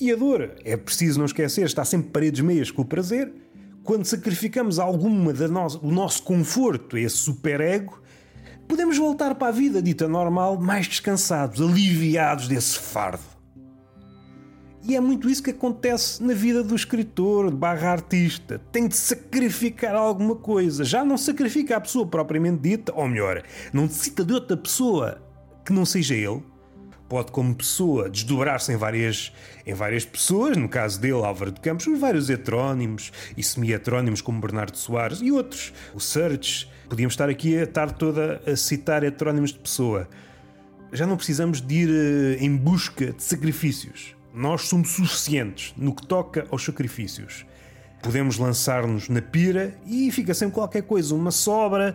e 0.00 0.10
a 0.10 0.16
dor, 0.16 0.52
é 0.64 0.76
preciso 0.76 1.18
não 1.18 1.26
esquecer, 1.26 1.64
está 1.64 1.84
sempre 1.84 2.10
paredes 2.10 2.40
meias 2.40 2.70
com 2.70 2.82
o 2.82 2.84
prazer, 2.84 3.32
quando 3.82 4.04
sacrificamos 4.04 4.78
alguma 4.78 5.32
do 5.32 5.48
nosso, 5.48 5.78
do 5.78 5.90
nosso 5.90 6.22
conforto, 6.22 6.96
esse 6.96 7.16
superego, 7.16 8.00
podemos 8.68 8.96
voltar 8.96 9.34
para 9.34 9.48
a 9.48 9.52
vida 9.52 9.82
dita 9.82 10.08
normal 10.08 10.60
mais 10.60 10.86
descansados, 10.86 11.60
aliviados 11.60 12.48
desse 12.48 12.78
fardo. 12.78 13.32
E 14.84 14.96
é 14.96 15.00
muito 15.00 15.30
isso 15.30 15.42
que 15.42 15.50
acontece 15.50 16.22
na 16.22 16.34
vida 16.34 16.62
do 16.62 16.74
escritor 16.74 17.52
barra 17.52 17.92
artista. 17.92 18.60
Tem 18.72 18.88
de 18.88 18.96
sacrificar 18.96 19.94
alguma 19.94 20.34
coisa. 20.34 20.82
Já 20.82 21.04
não 21.04 21.16
sacrifica 21.16 21.76
a 21.76 21.80
pessoa 21.80 22.04
propriamente 22.04 22.62
dita, 22.62 22.92
ou 22.92 23.08
melhor, 23.08 23.44
não 23.72 23.84
necessita 23.84 24.24
de 24.24 24.32
outra 24.32 24.56
pessoa 24.56 25.22
que 25.64 25.72
não 25.72 25.84
seja 25.84 26.14
ele. 26.16 26.42
Pode, 27.12 27.30
como 27.30 27.54
pessoa, 27.54 28.08
desdobrar-se 28.08 28.72
em 28.72 28.76
várias, 28.76 29.30
em 29.66 29.74
várias 29.74 30.02
pessoas, 30.02 30.56
no 30.56 30.66
caso 30.66 30.98
dele, 30.98 31.22
Álvaro 31.22 31.52
de 31.52 31.60
Campos, 31.60 31.86
os 31.86 32.00
vários 32.00 32.30
heterónimos 32.30 33.12
e 33.36 33.42
semi-heterónimos 33.42 34.22
como 34.22 34.40
Bernardo 34.40 34.78
Soares 34.78 35.20
e 35.20 35.30
outros. 35.30 35.74
O 35.92 36.00
Search. 36.00 36.70
Podíamos 36.88 37.12
estar 37.12 37.28
aqui 37.28 37.58
a 37.58 37.64
estar 37.64 37.92
toda 37.92 38.40
a 38.46 38.56
citar 38.56 39.04
heterónimos 39.04 39.52
de 39.52 39.58
pessoa. 39.58 40.08
Já 40.90 41.06
não 41.06 41.18
precisamos 41.18 41.60
de 41.60 41.74
ir 41.74 41.90
uh, 41.90 42.42
em 42.42 42.56
busca 42.56 43.12
de 43.12 43.22
sacrifícios 43.22 44.16
nós 44.32 44.62
somos 44.62 44.92
suficientes 44.92 45.74
no 45.76 45.94
que 45.94 46.06
toca 46.06 46.46
aos 46.50 46.64
sacrifícios. 46.64 47.44
Podemos 48.02 48.38
lançar-nos 48.38 49.10
na 49.10 49.20
pira 49.20 49.78
e 49.84 50.10
fica 50.10 50.32
sempre 50.32 50.54
qualquer 50.54 50.84
coisa, 50.84 51.14
uma 51.14 51.30
sobra 51.30 51.94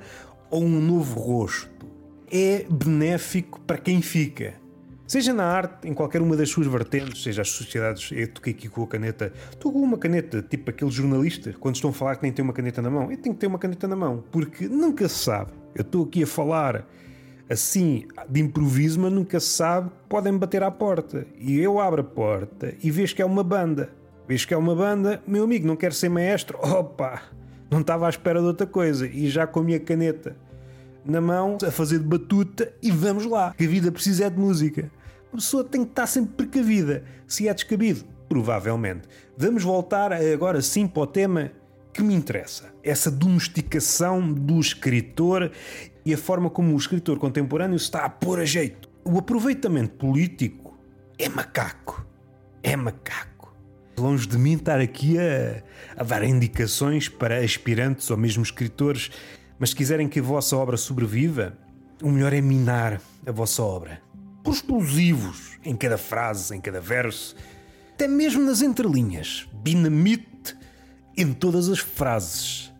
ou 0.52 0.64
um 0.64 0.80
novo 0.80 1.20
rosto. 1.20 1.88
É 2.32 2.64
benéfico 2.70 3.60
para 3.62 3.80
quem 3.80 4.00
fica. 4.04 4.67
Seja 5.08 5.34
na 5.34 5.46
arte, 5.46 5.88
em 5.88 5.94
qualquer 5.94 6.22
uma 6.22 6.36
das 6.36 6.50
suas 6.50 6.68
vertentes, 6.68 7.24
seja 7.24 7.42
as 7.42 7.50
sociedades. 7.50 8.12
Eu 8.12 8.28
toquei 8.28 8.52
aqui 8.52 8.68
com 8.68 8.84
a 8.84 8.88
caneta. 8.88 9.32
Estou 9.50 9.72
com 9.72 9.80
uma 9.80 9.98
caneta, 9.98 10.42
tipo 10.42 10.70
aquele 10.70 10.92
jornalista, 10.92 11.56
quando 11.62 11.76
estão 11.76 11.92
a 11.92 11.94
falar 11.94 12.18
que 12.18 12.24
nem 12.24 12.32
tem 12.34 12.44
uma 12.44 12.52
caneta 12.52 12.82
na 12.82 12.90
mão. 12.90 13.10
Eu 13.10 13.18
tenho 13.18 13.34
que 13.34 13.40
ter 13.40 13.48
uma 13.48 13.58
caneta 13.58 13.88
na 13.88 13.96
mão, 13.96 14.22
porque 14.30 14.68
nunca 14.68 15.08
se 15.08 15.24
sabe. 15.24 15.52
Eu 15.74 15.84
estou 15.84 16.04
aqui 16.04 16.24
a 16.24 16.28
falar 16.28 16.86
assim, 17.50 18.06
de 18.28 18.42
improviso, 18.42 19.00
mas 19.00 19.14
nunca 19.14 19.40
se 19.40 19.48
sabe, 19.48 19.90
podem 20.10 20.38
bater 20.38 20.62
à 20.62 20.70
porta. 20.70 21.26
E 21.40 21.58
eu 21.58 21.80
abro 21.80 22.02
a 22.02 22.04
porta 22.04 22.76
e 22.84 22.92
vejo 22.92 23.16
que 23.16 23.22
é 23.22 23.26
uma 23.26 23.46
banda. 23.46 23.90
Vejo 24.28 24.46
que 24.46 24.54
é 24.54 24.58
uma 24.58 24.76
banda, 24.76 25.24
meu 25.26 25.46
amigo, 25.46 25.66
não 25.66 25.78
quer 25.78 25.94
ser 25.94 26.10
maestro? 26.10 26.60
Opa! 26.60 27.22
Não 27.72 27.80
estava 27.80 28.08
à 28.08 28.10
espera 28.10 28.42
de 28.42 28.48
outra 28.48 28.68
coisa. 28.68 29.08
E 29.08 29.30
já 29.30 29.48
com 29.48 29.62
a 29.62 29.64
minha 29.64 29.80
caneta 29.80 30.36
na 31.06 31.22
mão, 31.22 31.58
a 31.66 31.72
fazer 31.72 32.00
de 32.00 32.06
batuta, 32.06 32.74
e 32.84 32.92
vamos 32.92 33.26
lá. 33.26 33.54
Que 33.58 33.64
a 33.64 33.68
vida 33.70 33.90
precisa 33.90 34.26
é 34.26 34.30
de 34.30 34.38
música. 34.38 34.92
Uma 35.38 35.42
pessoa 35.44 35.64
tem 35.64 35.84
que 35.84 35.92
estar 35.92 36.08
sempre 36.08 36.34
precavida. 36.34 37.04
Se 37.28 37.48
é 37.48 37.54
descabido, 37.54 38.04
provavelmente. 38.28 39.08
Vamos 39.38 39.62
voltar 39.62 40.12
agora 40.12 40.64
sim 40.64 40.88
para 40.88 41.04
o 41.04 41.06
tema 41.06 41.52
que 41.94 42.02
me 42.02 42.16
interessa. 42.16 42.74
Essa 42.84 43.12
domesticação 43.12 44.34
do 44.34 44.60
escritor 44.60 45.52
e 46.04 46.12
a 46.12 46.18
forma 46.18 46.50
como 46.50 46.74
o 46.74 46.78
escritor 46.78 47.20
contemporâneo 47.20 47.76
está 47.76 48.04
a 48.04 48.10
pôr 48.10 48.40
a 48.40 48.46
jeito. 48.46 48.90
O 49.06 49.20
aproveitamento 49.20 49.94
político 49.98 50.76
é 51.20 51.30
macaco. 51.30 52.04
É 52.64 52.76
macaco. 52.76 53.56
Longe 53.96 54.28
de 54.28 54.40
mim 54.40 54.54
estar 54.54 54.80
aqui 54.80 55.20
a, 55.20 55.62
a 55.96 56.04
dar 56.04 56.24
indicações 56.24 57.08
para 57.08 57.38
aspirantes 57.44 58.10
ou 58.10 58.18
mesmo 58.18 58.42
escritores, 58.42 59.12
mas 59.60 59.70
se 59.70 59.76
quiserem 59.76 60.10
que 60.10 60.20
a 60.20 60.24
vossa 60.24 60.58
obra 60.58 60.78
sobreviva, 60.78 61.56
o 62.02 62.10
melhor 62.10 62.34
é 62.34 62.42
minar 62.42 63.00
a 63.24 63.32
vossa 63.32 63.62
obra. 63.62 64.07
Explosivos 64.48 65.58
em 65.64 65.76
cada 65.76 65.98
frase, 65.98 66.56
em 66.56 66.62
cada 66.62 66.80
verso, 66.80 67.36
até 67.94 68.08
mesmo 68.08 68.44
nas 68.44 68.62
entrelinhas. 68.62 69.48
Dinamite 69.64 70.56
em 71.18 71.34
todas 71.34 71.68
as 71.68 71.80
frases 71.80 72.72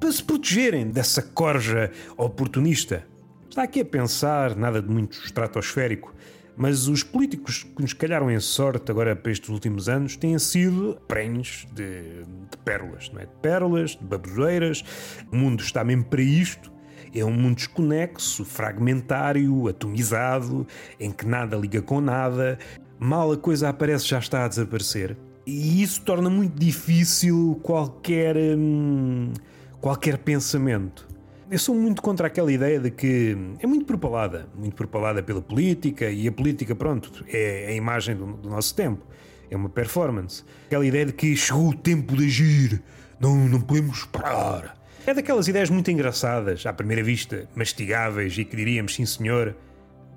para 0.00 0.10
se 0.10 0.22
protegerem 0.22 0.88
dessa 0.88 1.22
corja 1.22 1.92
oportunista. 2.16 3.06
Está 3.48 3.62
aqui 3.62 3.80
a 3.80 3.84
pensar, 3.84 4.56
nada 4.56 4.82
de 4.82 4.88
muito 4.88 5.16
estratosférico, 5.24 6.12
mas 6.56 6.88
os 6.88 7.02
políticos 7.04 7.62
que 7.62 7.80
nos 7.80 7.92
calharam 7.92 8.30
em 8.30 8.40
sorte 8.40 8.90
agora 8.90 9.14
para 9.14 9.30
estes 9.30 9.48
últimos 9.48 9.88
anos 9.88 10.16
têm 10.16 10.38
sido 10.38 10.98
prenhes 11.06 11.66
de, 11.72 12.24
de 12.50 12.56
pérolas, 12.64 13.10
não 13.12 13.20
é? 13.20 13.26
De 13.26 13.34
pérolas, 13.40 13.90
de 13.90 14.04
baboseiras. 14.04 14.82
O 15.30 15.36
mundo 15.36 15.62
está 15.62 15.84
mesmo 15.84 16.04
para 16.04 16.22
isto. 16.22 16.71
É 17.14 17.24
um 17.24 17.32
mundo 17.32 17.56
desconexo, 17.56 18.44
fragmentário, 18.44 19.68
atomizado, 19.68 20.66
em 20.98 21.10
que 21.10 21.26
nada 21.26 21.56
liga 21.56 21.82
com 21.82 22.00
nada. 22.00 22.58
Mal 22.98 23.32
a 23.32 23.36
coisa 23.36 23.68
aparece, 23.68 24.06
já 24.08 24.18
está 24.18 24.44
a 24.44 24.48
desaparecer. 24.48 25.16
E 25.46 25.82
isso 25.82 26.00
torna 26.02 26.30
muito 26.30 26.58
difícil 26.58 27.58
qualquer, 27.62 28.36
hum, 28.36 29.32
qualquer 29.80 30.18
pensamento. 30.18 31.06
Eu 31.50 31.58
sou 31.58 31.74
muito 31.74 32.00
contra 32.00 32.28
aquela 32.28 32.50
ideia 32.50 32.80
de 32.80 32.90
que 32.90 33.36
é 33.58 33.66
muito 33.66 33.84
propalada, 33.84 34.48
muito 34.56 34.74
propalada 34.74 35.22
pela 35.22 35.42
política 35.42 36.08
e 36.10 36.26
a 36.26 36.32
política, 36.32 36.74
pronto, 36.74 37.24
é 37.28 37.66
a 37.68 37.72
imagem 37.72 38.16
do, 38.16 38.24
do 38.24 38.48
nosso 38.48 38.74
tempo, 38.74 39.04
é 39.50 39.56
uma 39.56 39.68
performance. 39.68 40.44
Aquela 40.64 40.86
ideia 40.86 41.04
de 41.04 41.12
que 41.12 41.36
chegou 41.36 41.68
o 41.68 41.76
tempo 41.76 42.16
de 42.16 42.24
agir, 42.24 42.82
não, 43.20 43.36
não 43.36 43.60
podemos 43.60 43.98
esperar. 43.98 44.81
É 45.04 45.12
daquelas 45.12 45.48
ideias 45.48 45.68
muito 45.68 45.90
engraçadas, 45.90 46.64
à 46.64 46.72
primeira 46.72 47.02
vista, 47.02 47.48
mastigáveis 47.56 48.38
e 48.38 48.44
que 48.44 48.54
diríamos, 48.54 48.94
sim 48.94 49.04
senhor, 49.04 49.56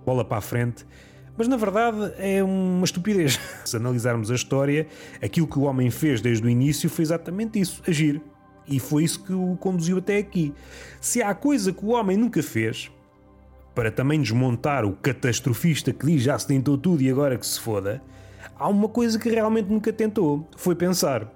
bola 0.06 0.24
para 0.24 0.38
a 0.38 0.42
frente, 0.42 0.86
mas 1.36 1.48
na 1.48 1.58
verdade 1.58 2.14
é 2.20 2.44
uma 2.44 2.86
estupidez. 2.86 3.40
Se 3.66 3.76
analisarmos 3.78 4.30
a 4.30 4.36
história, 4.36 4.88
aquilo 5.24 5.48
que 5.48 5.58
o 5.58 5.64
homem 5.64 5.90
fez 5.90 6.22
desde 6.22 6.46
o 6.46 6.50
início 6.50 6.88
foi 6.88 7.02
exatamente 7.02 7.60
isso: 7.60 7.82
agir. 7.88 8.22
E 8.68 8.80
foi 8.80 9.04
isso 9.04 9.24
que 9.24 9.34
o 9.34 9.58
conduziu 9.58 9.98
até 9.98 10.18
aqui. 10.18 10.54
Se 11.02 11.22
há 11.22 11.34
coisa 11.34 11.74
que 11.74 11.84
o 11.84 11.90
homem 11.90 12.16
nunca 12.16 12.42
fez, 12.44 12.92
para 13.74 13.92
também 13.92 14.22
desmontar 14.22 14.86
o 14.86 14.94
catastrofista 14.94 15.92
que 15.92 16.06
diz 16.06 16.22
já 16.22 16.38
se 16.38 16.48
tentou 16.48 16.78
tudo 16.78 17.02
e 17.02 17.10
agora 17.10 17.38
que 17.38 17.46
se 17.46 17.60
foda, 17.60 18.04
há 18.56 18.70
uma 18.70 18.88
coisa 18.88 19.18
que 19.18 19.30
realmente 19.30 19.68
nunca 19.68 19.92
tentou: 19.92 20.48
foi 20.56 20.76
pensar. 20.76 21.28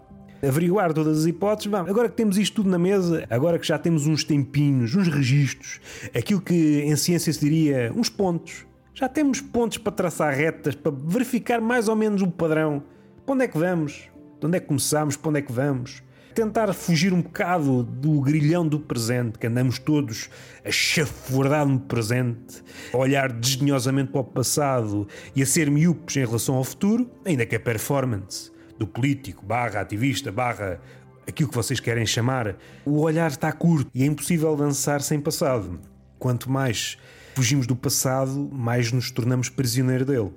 Averiguar 0.41 0.93
todas 0.93 1.19
as 1.19 1.25
hipóteses, 1.25 1.69
vamos, 1.69 1.89
agora 1.89 2.07
que 2.07 2.15
temos 2.15 2.37
isto 2.37 2.55
tudo 2.55 2.69
na 2.69 2.79
mesa, 2.79 3.25
agora 3.29 3.59
que 3.59 3.67
já 3.67 3.77
temos 3.77 4.07
uns 4.07 4.23
tempinhos, 4.23 4.95
uns 4.95 5.07
registros, 5.09 5.81
aquilo 6.15 6.39
que 6.39 6.81
em 6.81 6.95
ciência 6.95 7.31
se 7.33 7.39
diria 7.39 7.91
uns 7.93 8.07
pontos, 8.09 8.65
já 8.99 9.07
temos 9.07 9.39
pontos 9.39 9.77
para 9.77 9.91
traçar 9.91 10.33
retas, 10.33 10.75
para 10.75 10.91
verificar 10.91 11.61
mais 11.61 11.87
ou 11.87 11.95
menos 11.95 12.21
o 12.21 12.27
padrão. 12.27 12.83
Para 13.25 13.33
onde 13.33 13.45
é 13.45 13.47
que 13.47 13.57
vamos? 13.57 14.09
De 14.39 14.45
onde 14.45 14.57
é 14.57 14.59
que 14.59 14.67
começamos? 14.67 15.15
Para 15.15 15.29
onde 15.29 15.39
é 15.39 15.41
que 15.41 15.53
vamos? 15.53 16.03
Tentar 16.35 16.73
fugir 16.73 17.13
um 17.13 17.21
bocado 17.21 17.81
do 17.83 18.19
grilhão 18.19 18.67
do 18.67 18.77
presente, 18.77 19.39
que 19.39 19.47
andamos 19.47 19.79
todos 19.79 20.29
a 20.65 20.69
chafurdar 20.71 21.65
no 21.65 21.79
presente, 21.79 22.61
a 22.93 22.97
olhar 22.97 23.31
desdenhosamente 23.31 24.11
para 24.11 24.21
o 24.21 24.23
passado 24.25 25.07
e 25.33 25.41
a 25.41 25.45
ser 25.45 25.71
miúpes 25.71 26.17
em 26.17 26.25
relação 26.25 26.55
ao 26.55 26.63
futuro, 26.65 27.09
ainda 27.25 27.45
que 27.45 27.55
a 27.55 27.59
performance 27.59 28.51
do 28.79 28.87
político, 28.87 29.45
barra 29.45 29.81
ativista, 29.81 30.31
barra 30.31 30.79
aquilo 31.27 31.49
que 31.49 31.55
vocês 31.55 31.79
querem 31.79 32.05
chamar, 32.05 32.55
o 32.85 33.01
olhar 33.01 33.29
está 33.29 33.51
curto 33.51 33.91
e 33.93 34.01
é 34.01 34.05
impossível 34.05 34.55
dançar 34.55 35.01
sem 35.01 35.19
passado. 35.19 35.79
Quanto 36.17 36.49
mais 36.49 36.97
fugimos 37.35 37.67
do 37.67 37.75
passado, 37.75 38.49
mais 38.51 38.91
nos 38.91 39.11
tornamos 39.11 39.49
prisioneiro 39.49 40.05
dele. 40.05 40.31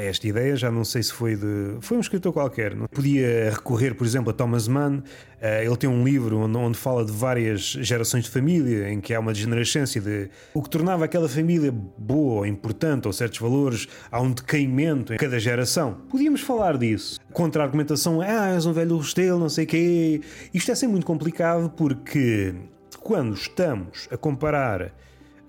Esta 0.00 0.28
ideia, 0.28 0.54
já 0.54 0.70
não 0.70 0.84
sei 0.84 1.02
se 1.02 1.12
foi 1.12 1.34
de. 1.34 1.76
Foi 1.80 1.96
um 1.96 2.00
escritor 2.00 2.32
qualquer. 2.32 2.72
Não? 2.76 2.86
Podia 2.86 3.50
recorrer, 3.50 3.96
por 3.96 4.06
exemplo, 4.06 4.30
a 4.30 4.32
Thomas 4.32 4.68
Mann. 4.68 4.98
Uh, 4.98 5.64
ele 5.64 5.76
tem 5.76 5.90
um 5.90 6.04
livro 6.04 6.38
onde, 6.38 6.56
onde, 6.56 6.78
fala 6.78 7.04
de 7.04 7.10
várias 7.10 7.62
gerações 7.62 8.22
de 8.22 8.30
família, 8.30 8.88
em 8.92 9.00
que 9.00 9.12
há 9.12 9.18
uma 9.18 9.32
degenerescência 9.32 10.00
de. 10.00 10.30
O 10.54 10.62
que 10.62 10.70
tornava 10.70 11.04
aquela 11.04 11.28
família 11.28 11.72
boa 11.72 12.34
ou 12.34 12.46
importante, 12.46 13.08
ou 13.08 13.12
certos 13.12 13.40
valores, 13.40 13.88
há 14.08 14.20
um 14.20 14.30
decaimento 14.30 15.14
em 15.14 15.16
cada 15.16 15.40
geração. 15.40 15.94
Podíamos 16.08 16.42
falar 16.42 16.78
disso. 16.78 17.18
Contra 17.32 17.64
a 17.64 17.66
argumentação, 17.66 18.20
ah, 18.20 18.50
és 18.50 18.66
um 18.66 18.72
velho 18.72 18.96
restelo, 18.98 19.40
não 19.40 19.48
sei 19.48 19.64
o 19.64 19.66
quê. 19.66 20.20
Isto 20.54 20.70
é 20.70 20.76
sempre 20.76 20.92
muito 20.92 21.06
complicado 21.06 21.70
porque 21.76 22.54
quando 23.00 23.34
estamos 23.34 24.06
a 24.12 24.16
comparar 24.16 24.94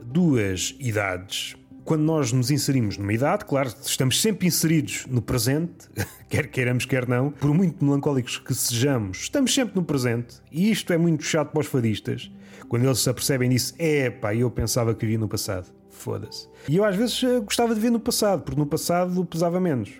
duas 0.01 0.75
idades. 0.79 1.55
Quando 1.83 2.01
nós 2.01 2.31
nos 2.31 2.51
inserimos 2.51 2.97
numa 2.97 3.13
idade, 3.13 3.45
claro, 3.45 3.73
estamos 3.81 4.21
sempre 4.21 4.47
inseridos 4.47 5.05
no 5.07 5.21
presente, 5.21 5.89
quer 6.29 6.47
queiramos, 6.47 6.85
quer 6.85 7.07
não, 7.07 7.31
por 7.31 7.53
muito 7.53 7.83
melancólicos 7.83 8.37
que 8.37 8.53
sejamos, 8.53 9.21
estamos 9.21 9.53
sempre 9.53 9.75
no 9.75 9.83
presente, 9.83 10.37
e 10.51 10.69
isto 10.69 10.93
é 10.93 10.97
muito 10.97 11.23
chato 11.23 11.51
para 11.51 11.61
os 11.61 11.67
fadistas. 11.67 12.31
Quando 12.67 12.85
eles 12.85 12.99
se 12.99 13.09
apercebem 13.09 13.49
disso, 13.49 13.73
é 13.79 14.09
pá, 14.09 14.35
eu 14.35 14.51
pensava 14.51 14.93
que 14.93 15.05
via 15.05 15.17
no 15.17 15.27
passado. 15.27 15.67
Foda-se. 15.89 16.47
E 16.67 16.77
eu 16.77 16.85
às 16.85 16.95
vezes 16.95 17.21
eh, 17.23 17.39
gostava 17.39 17.73
de 17.73 17.81
ver 17.81 17.89
no 17.89 17.99
passado, 17.99 18.43
porque 18.43 18.59
no 18.59 18.65
passado 18.65 19.25
pesava 19.25 19.59
menos. 19.59 19.91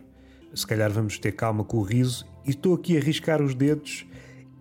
Se 0.54 0.66
calhar 0.66 0.92
vamos 0.92 1.18
ter 1.18 1.32
calma 1.32 1.64
com 1.64 1.78
o 1.78 1.82
riso 1.82 2.26
e 2.46 2.52
estou 2.52 2.76
aqui 2.76 2.98
a 2.98 3.02
riscar 3.02 3.42
os 3.42 3.54
dedos 3.54 4.06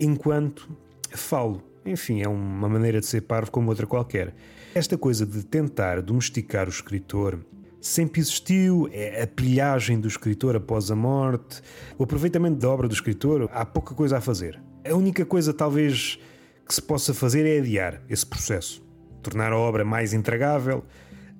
enquanto 0.00 0.68
falo. 1.10 1.62
Enfim, 1.84 2.22
é 2.22 2.28
uma 2.28 2.68
maneira 2.68 3.00
de 3.00 3.06
ser 3.06 3.22
parvo 3.22 3.50
como 3.50 3.68
outra 3.68 3.86
qualquer. 3.86 4.34
Esta 4.74 4.98
coisa 4.98 5.24
de 5.24 5.42
tentar 5.44 6.02
domesticar 6.02 6.66
o 6.66 6.70
escritor 6.70 7.40
sempre 7.80 8.20
existiu, 8.20 8.88
é 8.92 9.22
a 9.22 9.26
pilhagem 9.26 9.98
do 9.98 10.06
escritor 10.06 10.56
após 10.56 10.90
a 10.90 10.96
morte, 10.96 11.62
o 11.96 12.04
aproveitamento 12.04 12.58
da 12.58 12.68
obra 12.68 12.86
do 12.86 12.94
escritor, 12.94 13.48
há 13.52 13.64
pouca 13.64 13.94
coisa 13.94 14.18
a 14.18 14.20
fazer. 14.20 14.60
A 14.88 14.94
única 14.94 15.24
coisa, 15.24 15.52
talvez, 15.52 16.18
que 16.66 16.74
se 16.74 16.82
possa 16.82 17.14
fazer 17.14 17.46
é 17.46 17.58
adiar 17.58 18.02
esse 18.08 18.26
processo. 18.26 18.82
Tornar 19.22 19.52
a 19.52 19.58
obra 19.58 19.84
mais 19.84 20.12
intragável, 20.12 20.84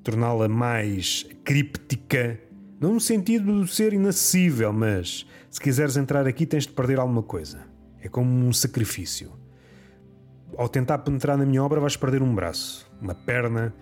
torná-la 0.03 0.49
mais 0.49 1.27
críptica, 1.45 2.41
não 2.81 2.95
no 2.95 3.01
sentido 3.01 3.65
de 3.65 3.75
ser 3.75 3.93
inacessível, 3.93 4.73
mas 4.73 5.27
se 5.51 5.61
quiseres 5.61 5.97
entrar 5.97 6.27
aqui 6.27 6.47
tens 6.47 6.67
de 6.67 6.73
perder 6.73 6.99
alguma 6.99 7.23
coisa. 7.23 7.61
É 8.01 8.09
como 8.09 8.31
um 8.31 8.53
sacrifício. 8.53 9.38
Ao 10.59 10.69
tentar 10.69 10.99
penetrar 10.99 11.39
na 11.39 11.47
minha 11.47 11.63
obra 11.63 11.79
vais 11.79 11.97
perder 11.97 12.21
um 12.21 12.35
braço, 12.35 12.85
uma 13.01 13.15
perna, 13.15 13.73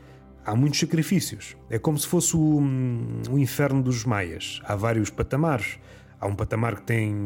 há 0.45 0.54
muitos 0.54 0.78
sacrifícios. 0.78 1.56
É 1.71 1.78
como 1.78 1.99
se 1.99 2.06
fosse 2.06 2.37
o, 2.37 2.61
o 3.30 3.38
inferno 3.38 3.83
dos 3.83 4.04
maias. 4.04 4.61
Há 4.62 4.76
vários 4.76 5.09
patamares. 5.09 5.78
Há 6.21 6.26
um 6.26 6.35
patamar 6.35 6.76
que 6.76 6.83
tem 6.83 7.16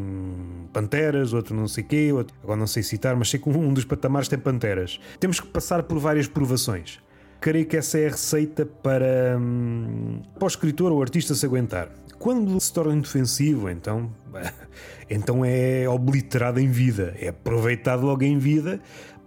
panteras, 0.72 1.32
outro 1.32 1.56
não 1.56 1.66
sei 1.66 1.82
quê, 1.82 2.12
outro... 2.12 2.32
agora 2.44 2.60
não 2.60 2.66
sei 2.68 2.84
citar, 2.84 3.16
mas 3.16 3.28
sei 3.28 3.40
que 3.40 3.48
um 3.48 3.74
dos 3.74 3.84
patamares 3.84 4.28
tem 4.28 4.38
panteras. 4.38 5.00
Temos 5.18 5.40
que 5.40 5.48
passar 5.48 5.82
por 5.82 5.98
várias 5.98 6.28
provações. 6.28 7.00
Creio 7.40 7.66
que 7.66 7.76
essa 7.76 7.98
é 7.98 8.06
a 8.06 8.10
receita 8.10 8.64
para, 8.64 9.36
hum, 9.36 10.22
para 10.34 10.44
o 10.44 10.48
escritor 10.48 10.92
ou 10.92 11.02
artista 11.02 11.34
se 11.34 11.44
aguentar. 11.44 11.88
Quando 12.20 12.60
se 12.60 12.72
torna 12.72 12.94
indefensivo, 12.94 13.68
então, 13.68 14.12
então 15.10 15.44
é 15.44 15.88
obliterado 15.88 16.60
em 16.60 16.68
vida, 16.68 17.16
é 17.18 17.28
aproveitado 17.28 18.04
logo 18.04 18.22
em 18.22 18.38
vida 18.38 18.80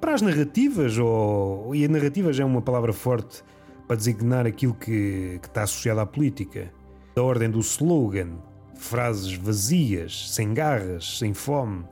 para 0.04 0.16
as 0.16 0.22
narrativas, 0.22 0.98
ou, 0.98 1.74
e 1.74 1.86
a 1.86 1.88
narrativa 1.88 2.34
já 2.34 2.44
é 2.44 2.46
uma 2.46 2.62
palavra 2.62 2.92
forte 2.92 3.42
para 3.88 3.96
designar 3.96 4.46
aquilo 4.46 4.74
que, 4.74 5.40
que 5.42 5.48
está 5.48 5.64
associado 5.64 6.02
à 6.02 6.06
política. 6.06 6.74
Da 7.16 7.24
ordem 7.24 7.50
do 7.50 7.62
slogan, 7.62 8.32
frases 8.76 9.34
vazias, 9.34 10.30
sem 10.32 10.54
garras, 10.54 11.20
sem 11.20 11.34
fome. 11.34 11.86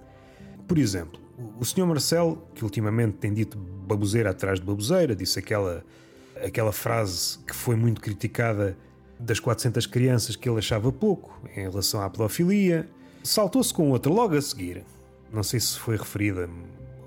Por 0.68 0.77
exemplo, 0.77 1.22
o 1.58 1.63
Sr. 1.63 1.86
Marcel, 1.86 2.46
que 2.53 2.65
ultimamente 2.65 3.13
tem 3.13 3.34
dito 3.34 3.58
baboseira 3.58 4.32
atrás 4.32 4.60
de 4.60 4.65
baboseira, 4.65 5.15
disse 5.15 5.39
aquela, 5.39 5.82
aquela 6.46 6.74
frase 6.74 7.39
que 7.39 7.56
foi 7.56 7.77
muito 7.77 8.01
criticada 8.01 8.77
das 9.18 9.39
400 9.39 9.86
crianças 9.86 10.36
que 10.36 10.50
ele 10.50 10.60
achava 10.60 10.91
pouco 10.91 11.34
em 11.56 11.62
relação 11.62 12.01
à 12.01 12.10
pedofilia, 12.10 12.89
saltou-se 13.24 13.74
com 13.74 13.89
outra 13.89 14.12
logo 14.12 14.36
a 14.36 14.41
seguir. 14.41 14.84
Não 15.32 15.44
sei 15.44 15.62
se 15.62 15.80
foi 15.80 15.96
referida 15.96 16.50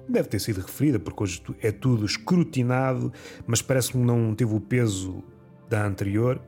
deve 0.08 0.28
ter 0.28 0.38
sido 0.38 0.60
referida, 0.60 0.98
porque 0.98 1.22
hoje 1.22 1.42
é 1.60 1.70
tudo 1.70 2.04
escrutinado, 2.04 3.12
mas 3.46 3.62
parece 3.62 3.92
que 3.92 3.98
não 3.98 4.34
teve 4.34 4.54
o 4.54 4.60
peso 4.60 5.22
da 5.68 5.86
anterior, 5.86 6.40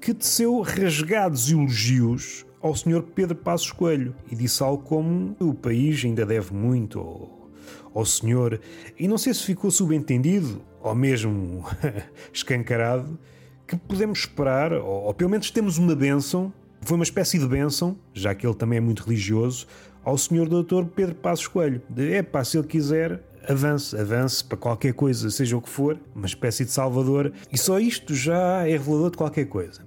que 0.00 0.14
teceu 0.14 0.60
rasgados 0.60 1.50
elogios 1.50 2.44
ao 2.60 2.74
Sr. 2.74 3.02
Pedro 3.14 3.36
Passos 3.36 3.72
Coelho 3.72 4.14
e 4.30 4.36
disse 4.36 4.62
algo 4.62 4.82
como 4.84 5.36
o 5.40 5.52
país 5.52 6.04
ainda 6.04 6.24
deve 6.24 6.54
muito 6.54 6.98
ao, 6.98 7.50
ao 7.94 8.06
senhor, 8.06 8.60
e 8.98 9.08
não 9.08 9.18
sei 9.18 9.34
se 9.34 9.44
ficou 9.44 9.70
subentendido 9.70 10.62
ou 10.80 10.94
mesmo 10.94 11.64
escancarado, 12.32 13.18
que 13.66 13.76
podemos 13.76 14.20
esperar, 14.20 14.72
ou, 14.72 15.04
ou 15.04 15.14
pelo 15.14 15.30
menos 15.30 15.50
temos 15.50 15.78
uma 15.78 15.94
bênção, 15.94 16.52
foi 16.80 16.96
uma 16.96 17.04
espécie 17.04 17.38
de 17.38 17.46
bênção, 17.46 17.96
já 18.12 18.34
que 18.34 18.46
ele 18.46 18.54
também 18.54 18.78
é 18.78 18.80
muito 18.80 19.04
religioso, 19.04 19.66
ao 20.04 20.18
senhor 20.18 20.48
doutor 20.48 20.86
Pedro 20.86 21.14
Passos 21.14 21.46
Coelho. 21.46 21.82
De, 21.88 22.12
é 22.14 22.22
pá, 22.22 22.44
se 22.44 22.58
ele 22.58 22.66
quiser, 22.66 23.22
avance, 23.48 23.96
avance 23.96 24.42
para 24.44 24.56
qualquer 24.56 24.92
coisa, 24.94 25.30
seja 25.30 25.56
o 25.56 25.62
que 25.62 25.68
for, 25.68 25.98
uma 26.14 26.26
espécie 26.26 26.64
de 26.64 26.70
salvador. 26.70 27.32
E 27.50 27.58
só 27.58 27.78
isto 27.78 28.14
já 28.14 28.66
é 28.66 28.72
revelador 28.72 29.10
de 29.10 29.16
qualquer 29.16 29.46
coisa. 29.46 29.82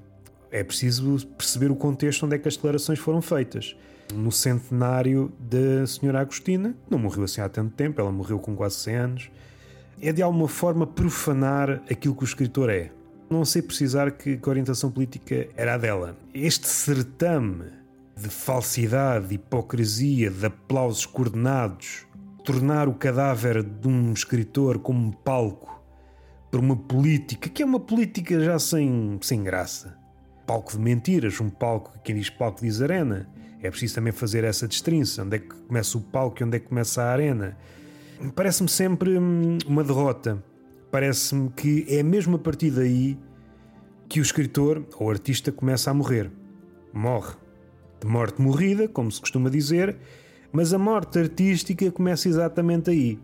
É 0.52 0.64
preciso 0.64 1.26
perceber 1.38 1.70
o 1.72 1.76
contexto 1.76 2.26
onde 2.26 2.36
é 2.36 2.40
que 2.40 2.48
as 2.48 2.56
declarações 2.56 3.00
foram 3.00 3.22
feitas. 3.22 3.76
No 4.14 4.32
centenário 4.32 5.32
da 5.40 5.86
senhora 5.88 6.22
Agostina, 6.22 6.76
não 6.90 7.00
morreu 7.00 7.24
assim 7.24 7.42
há 7.42 7.50
tanto 7.50 7.74
tempo, 7.74 8.00
ela 8.00 8.12
morreu 8.12 8.40
com 8.40 8.56
quase 8.56 8.76
100 8.76 8.96
anos. 8.96 9.32
É 10.02 10.12
de 10.12 10.22
alguma 10.22 10.48
forma 10.48 10.86
profanar 10.86 11.82
aquilo 11.90 12.16
que 12.16 12.24
o 12.24 12.26
escritor 12.26 12.70
é. 12.70 12.92
Não 13.30 13.44
sei 13.44 13.62
precisar 13.62 14.12
que 14.12 14.40
a 14.42 14.50
orientação 14.50 14.92
política 14.92 15.48
era 15.58 15.74
a 15.74 15.78
dela. 15.78 16.16
Este 16.34 16.68
certame 16.68 17.66
de 18.16 18.30
falsidade, 18.30 19.28
de 19.28 19.36
hipocrisia, 19.36 20.32
de 20.32 20.46
aplausos 20.46 21.06
coordenados, 21.06 22.08
tornar 22.44 22.88
o 22.88 22.94
cadáver 22.94 23.62
de 23.62 23.88
um 23.88 24.14
escritor 24.14 24.80
como 24.80 25.06
um 25.08 25.12
palco 25.12 25.84
para 26.50 26.60
uma 26.60 26.78
política 26.78 27.50
que 27.50 27.62
é 27.62 27.66
uma 27.66 27.80
política 27.80 28.40
já 28.40 28.58
sem, 28.58 29.20
sem 29.22 29.44
graça. 29.44 29.98
Palco 30.48 30.72
de 30.72 30.80
mentiras, 30.80 31.42
um 31.42 31.50
palco, 31.50 32.00
quem 32.04 32.16
diz 32.16 32.30
palco 32.30 32.62
diz 32.62 32.82
arena. 32.82 33.28
É 33.62 33.70
preciso 33.70 33.96
também 33.96 34.14
fazer 34.14 34.44
essa 34.44 34.68
destrinça, 34.68 35.24
onde 35.24 35.38
é 35.38 35.40
que 35.40 35.48
começa 35.48 35.98
o 35.98 36.02
palco 36.02 36.38
e 36.40 36.44
onde 36.46 36.58
é 36.58 36.60
que 36.60 36.68
começa 36.68 37.02
a 37.02 37.12
arena. 37.12 37.58
Parece-me 38.36 38.70
sempre 38.70 39.18
hum, 39.18 39.58
uma 39.68 39.84
derrota. 39.84 40.42
Parece-me 40.92 41.50
que 41.50 41.86
é 41.90 42.04
mesmo 42.04 42.36
a 42.36 42.40
partir 42.40 42.70
daí 42.70 43.18
que 44.08 44.20
o 44.20 44.22
escritor 44.22 44.86
ou 44.98 45.10
artista 45.10 45.52
começa 45.52 45.90
a 45.90 45.94
morrer. 45.94 46.32
Morre 46.94 47.45
de 48.00 48.08
morte 48.08 48.42
morrida, 48.42 48.88
como 48.88 49.12
se 49.12 49.20
costuma 49.20 49.50
dizer, 49.50 49.98
mas 50.52 50.74
a 50.74 50.78
morte 50.78 51.20
artística 51.20 51.92
começa 51.92 52.28
exatamente 52.28 52.90
aí. 52.90 53.20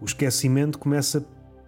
O 0.00 0.04
esquecimento 0.04 0.78
começa 0.78 1.24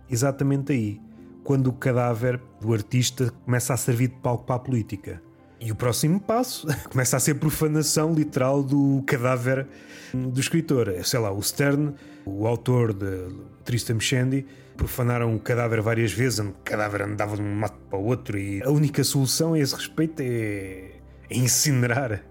exatamente 0.08 0.72
aí, 0.72 1.00
quando 1.44 1.68
o 1.68 1.72
cadáver 1.72 2.40
do 2.60 2.72
artista 2.72 3.32
começa 3.44 3.74
a 3.74 3.76
servir 3.76 4.08
de 4.08 4.16
palco 4.16 4.44
para 4.44 4.56
a 4.56 4.58
política. 4.58 5.22
E 5.60 5.70
o 5.70 5.76
próximo 5.76 6.18
passo 6.20 6.66
começa 6.90 7.16
a 7.16 7.20
ser 7.20 7.34
profanação 7.34 8.12
literal 8.12 8.62
do 8.62 9.02
cadáver 9.06 9.66
do 10.12 10.40
escritor. 10.40 10.92
Sei 11.04 11.20
lá, 11.20 11.30
o 11.30 11.42
Stern, 11.42 11.94
o 12.24 12.46
autor 12.46 12.92
de 12.92 13.28
Tristan 13.64 14.00
Shandy, 14.00 14.46
profanaram 14.76 15.34
o 15.34 15.38
cadáver 15.38 15.80
várias 15.80 16.12
vezes, 16.12 16.40
o 16.40 16.52
cadáver 16.64 17.02
andava 17.02 17.36
de 17.36 17.42
um 17.42 17.54
mato 17.54 17.78
para 17.88 17.98
o 17.98 18.04
outro 18.04 18.38
e 18.38 18.62
a 18.62 18.70
única 18.70 19.04
solução 19.04 19.54
a 19.54 19.58
esse 19.58 19.74
respeito 19.74 20.20
é 20.20 20.91
incinerar 21.32 22.22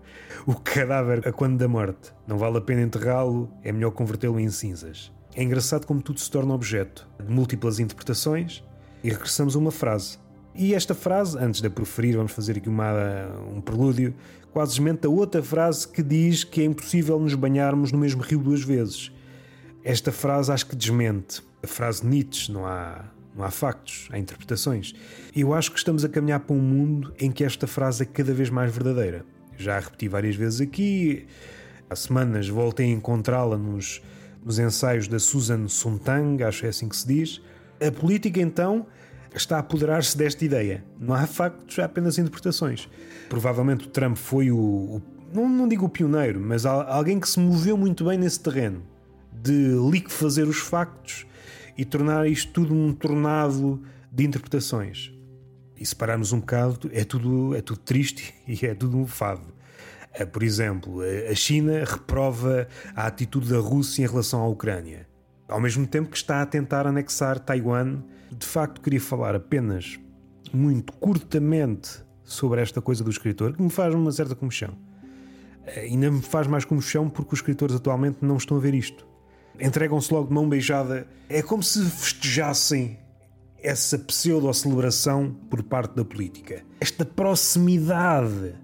o 0.45 0.55
cadáver 0.55 1.27
a 1.27 1.31
quando 1.31 1.57
da 1.57 1.67
morte. 1.67 2.13
Não 2.27 2.37
vale 2.37 2.57
a 2.57 2.61
pena 2.61 2.81
enterrá-lo, 2.81 3.51
é 3.63 3.71
melhor 3.71 3.91
convertê-lo 3.91 4.39
em 4.39 4.49
cinzas. 4.49 5.11
É 5.35 5.43
engraçado 5.43 5.85
como 5.85 6.01
tudo 6.01 6.19
se 6.19 6.29
torna 6.29 6.53
objeto 6.53 7.07
de 7.23 7.31
múltiplas 7.31 7.79
interpretações 7.79 8.63
e 9.03 9.09
regressamos 9.09 9.55
a 9.55 9.59
uma 9.59 9.71
frase. 9.71 10.17
E 10.53 10.75
esta 10.75 10.93
frase, 10.93 11.37
antes 11.37 11.61
de 11.61 11.67
a 11.67 11.69
proferir, 11.69 12.17
vamos 12.17 12.33
fazer 12.33 12.57
aqui 12.57 12.67
uma, 12.67 12.91
um 13.53 13.61
prelúdio, 13.61 14.13
quase 14.51 14.71
desmente 14.71 15.07
a 15.07 15.09
outra 15.09 15.41
frase 15.41 15.87
que 15.87 16.03
diz 16.03 16.43
que 16.43 16.61
é 16.61 16.65
impossível 16.65 17.17
nos 17.17 17.33
banharmos 17.33 17.91
no 17.91 17.97
mesmo 17.97 18.21
rio 18.21 18.39
duas 18.39 18.61
vezes. 18.61 19.11
Esta 19.83 20.11
frase 20.11 20.51
acho 20.51 20.65
que 20.65 20.75
desmente. 20.75 21.41
A 21.63 21.67
frase 21.67 22.05
Nietzsche, 22.05 22.51
não 22.51 22.65
há 22.65 23.05
não 23.35 23.43
há 23.43 23.51
factos, 23.51 24.07
há 24.11 24.17
interpretações. 24.17 24.93
Eu 25.35 25.53
acho 25.53 25.71
que 25.71 25.77
estamos 25.77 26.03
a 26.03 26.09
caminhar 26.09 26.41
para 26.41 26.55
um 26.55 26.59
mundo 26.59 27.13
em 27.19 27.31
que 27.31 27.43
esta 27.43 27.67
frase 27.67 28.03
é 28.03 28.05
cada 28.05 28.33
vez 28.33 28.49
mais 28.49 28.73
verdadeira. 28.73 29.25
Já 29.57 29.77
a 29.77 29.79
repeti 29.79 30.07
várias 30.07 30.35
vezes 30.35 30.61
aqui, 30.61 31.27
há 31.89 31.95
semanas 31.95 32.47
voltei 32.47 32.87
a 32.87 32.89
encontrá-la 32.89 33.57
nos, 33.57 34.01
nos 34.43 34.59
ensaios 34.59 35.07
da 35.07 35.19
Susan 35.19 35.67
Sontag, 35.67 36.43
acho 36.43 36.61
que 36.61 36.65
é 36.65 36.69
assim 36.69 36.89
que 36.89 36.95
se 36.95 37.07
diz. 37.07 37.41
A 37.79 37.91
política, 37.91 38.41
então, 38.41 38.85
está 39.33 39.57
a 39.57 39.59
apoderar-se 39.59 40.17
desta 40.17 40.43
ideia. 40.43 40.83
Não 40.99 41.13
há 41.13 41.25
factos, 41.25 41.79
há 41.79 41.85
apenas 41.85 42.17
interpretações. 42.17 42.89
Provavelmente 43.29 43.87
o 43.87 43.89
Trump 43.89 44.17
foi 44.17 44.51
o, 44.51 44.57
o 44.57 45.01
não, 45.33 45.47
não, 45.47 45.67
digo 45.67 45.85
o 45.85 45.89
pioneiro, 45.89 46.39
mas 46.41 46.65
alguém 46.65 47.19
que 47.19 47.29
se 47.29 47.39
moveu 47.39 47.77
muito 47.77 48.03
bem 48.03 48.17
nesse 48.17 48.39
terreno 48.39 48.83
de 49.31 49.73
liquefazer 49.89 50.47
os 50.47 50.57
factos 50.57 51.25
e 51.77 51.85
tornar 51.85 52.27
isto 52.27 52.51
tudo 52.51 52.73
um 52.73 52.93
tornado 52.93 53.81
de 54.11 54.23
interpretações. 54.25 55.13
E 55.77 55.85
se 55.85 55.95
pararmos 55.95 56.31
um 56.31 56.39
bocado, 56.39 56.89
é 56.93 57.03
tudo, 57.03 57.55
é 57.55 57.61
tudo 57.61 57.79
triste 57.79 58.33
e 58.47 58.65
é 58.65 58.75
tudo 58.75 58.97
um 58.97 59.07
fado. 59.07 59.53
Eh, 60.13 60.25
por 60.25 60.43
exemplo, 60.43 61.01
a 61.01 61.33
China 61.33 61.83
reprova 61.85 62.67
a 62.95 63.07
atitude 63.07 63.49
da 63.49 63.59
Rússia 63.59 64.03
em 64.03 64.07
relação 64.07 64.41
à 64.41 64.47
Ucrânia. 64.47 65.07
Ao 65.47 65.59
mesmo 65.59 65.87
tempo 65.87 66.09
que 66.09 66.17
está 66.17 66.41
a 66.41 66.45
tentar 66.45 66.85
anexar 66.85 67.39
Taiwan, 67.39 68.03
de 68.31 68.45
facto 68.45 68.79
queria 68.79 69.01
falar 69.01 69.35
apenas, 69.35 69.99
muito 70.53 70.93
curtamente, 70.93 72.03
sobre 72.23 72.61
esta 72.61 72.81
coisa 72.81 73.03
do 73.03 73.09
escritor, 73.09 73.53
que 73.53 73.61
me 73.61 73.69
faz 73.69 73.93
uma 73.93 74.11
certa 74.11 74.35
comichão. 74.35 74.77
Eh, 75.65 75.81
ainda 75.81 76.11
me 76.11 76.21
faz 76.21 76.47
mais 76.47 76.63
comichão 76.63 77.09
porque 77.09 77.33
os 77.33 77.39
escritores 77.39 77.75
atualmente 77.75 78.19
não 78.21 78.37
estão 78.37 78.57
a 78.57 78.59
ver 78.59 78.73
isto 78.73 79.10
entregam-se 79.59 80.13
logo 80.13 80.27
de 80.27 80.33
mão 80.33 80.47
beijada. 80.47 81.07
É 81.29 81.41
como 81.41 81.63
se 81.63 81.83
festejassem 81.85 82.99
essa 83.61 83.97
pseudo-celebração 83.97 85.35
por 85.49 85.61
parte 85.63 85.95
da 85.95 86.03
política. 86.03 86.63
Esta 86.79 87.05
proximidade 87.05 88.55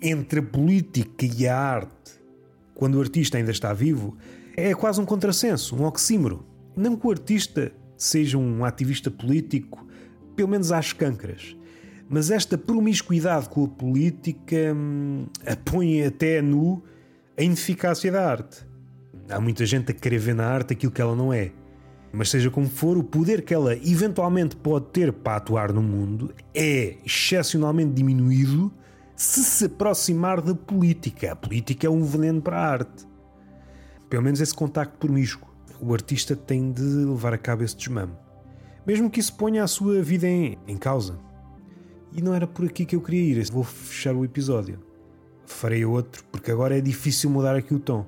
entre 0.00 0.40
a 0.40 0.42
política 0.42 1.26
e 1.26 1.46
a 1.46 1.58
arte 1.58 2.18
quando 2.78 2.94
o 2.94 3.00
artista 3.00 3.36
ainda 3.36 3.50
está 3.50 3.72
vivo, 3.72 4.16
é 4.56 4.72
quase 4.72 5.00
um 5.00 5.04
contrassenso, 5.04 5.74
um 5.74 5.84
oxímoro. 5.84 6.46
Não 6.76 6.96
que 6.96 7.08
o 7.08 7.10
artista 7.10 7.72
seja 7.96 8.38
um 8.38 8.64
ativista 8.64 9.10
político, 9.10 9.84
pelo 10.36 10.48
menos 10.48 10.70
às 10.70 10.92
cancras. 10.92 11.56
Mas 12.08 12.30
esta 12.30 12.56
promiscuidade 12.56 13.48
com 13.48 13.64
a 13.64 13.68
política 13.68 14.72
hum, 14.76 15.26
a 15.44 15.56
põe 15.56 16.04
até 16.04 16.40
nu 16.40 16.80
a 17.36 17.42
ineficácia 17.42 18.12
da 18.12 18.30
arte. 18.30 18.64
Há 19.30 19.40
muita 19.40 19.66
gente 19.66 19.90
a 19.92 19.94
querer 19.94 20.18
ver 20.18 20.34
na 20.34 20.46
arte 20.46 20.72
aquilo 20.72 20.92
que 20.92 21.02
ela 21.02 21.14
não 21.14 21.32
é. 21.32 21.52
Mas 22.12 22.30
seja 22.30 22.50
como 22.50 22.68
for, 22.68 22.96
o 22.96 23.04
poder 23.04 23.42
que 23.42 23.52
ela 23.52 23.76
eventualmente 23.76 24.56
pode 24.56 24.86
ter 24.86 25.12
para 25.12 25.36
atuar 25.36 25.72
no 25.72 25.82
mundo 25.82 26.34
é 26.54 26.96
excepcionalmente 27.04 27.92
diminuído 27.92 28.72
se 29.14 29.44
se 29.44 29.64
aproximar 29.66 30.40
da 30.40 30.54
política. 30.54 31.32
A 31.32 31.36
política 31.36 31.86
é 31.86 31.90
um 31.90 32.02
veneno 32.02 32.40
para 32.40 32.56
a 32.56 32.66
arte. 32.66 33.06
Pelo 34.08 34.22
menos 34.22 34.40
esse 34.40 34.54
contacto 34.54 34.96
promíscuo. 34.98 35.48
O 35.80 35.92
artista 35.92 36.34
tem 36.34 36.72
de 36.72 36.82
levar 36.82 37.34
a 37.34 37.38
cabo 37.38 37.62
esse 37.62 37.76
desmame. 37.76 38.12
Mesmo 38.86 39.10
que 39.10 39.20
isso 39.20 39.34
ponha 39.34 39.62
a 39.62 39.66
sua 39.66 40.00
vida 40.02 40.26
em, 40.26 40.56
em 40.66 40.76
causa. 40.78 41.18
E 42.12 42.22
não 42.22 42.34
era 42.34 42.46
por 42.46 42.64
aqui 42.64 42.86
que 42.86 42.96
eu 42.96 43.02
queria 43.02 43.40
ir. 43.40 43.50
Vou 43.50 43.62
fechar 43.64 44.14
o 44.14 44.24
episódio. 44.24 44.78
Farei 45.44 45.84
outro, 45.84 46.24
porque 46.32 46.50
agora 46.50 46.78
é 46.78 46.80
difícil 46.80 47.28
mudar 47.28 47.54
aqui 47.54 47.74
o 47.74 47.78
tom. 47.78 48.06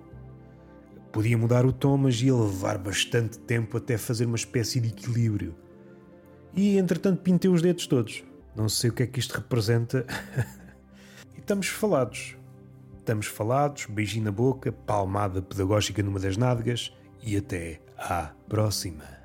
Podia 1.12 1.36
mudar 1.36 1.66
o 1.66 1.72
tom, 1.72 1.96
mas 1.96 2.22
ia 2.22 2.34
levar 2.34 2.78
bastante 2.78 3.38
tempo 3.38 3.76
até 3.76 3.98
fazer 3.98 4.26
uma 4.26 4.36
espécie 4.36 4.80
de 4.80 4.88
equilíbrio. 4.88 5.54
E 6.54 6.78
entretanto 6.78 7.22
pintei 7.22 7.50
os 7.50 7.62
dedos 7.62 7.86
todos. 7.86 8.24
Não 8.54 8.68
sei 8.68 8.90
o 8.90 8.92
que 8.92 9.02
é 9.02 9.06
que 9.06 9.18
isto 9.18 9.34
representa. 9.34 10.06
e 11.36 11.40
estamos 11.40 11.66
falados. 11.68 12.36
Estamos 12.98 13.26
falados, 13.26 13.86
beijinho 13.86 14.26
na 14.26 14.32
boca, 14.32 14.70
palmada 14.70 15.42
pedagógica 15.42 16.02
numa 16.02 16.20
das 16.20 16.36
nádegas 16.36 16.92
e 17.22 17.36
até 17.36 17.80
à 17.98 18.30
próxima. 18.48 19.19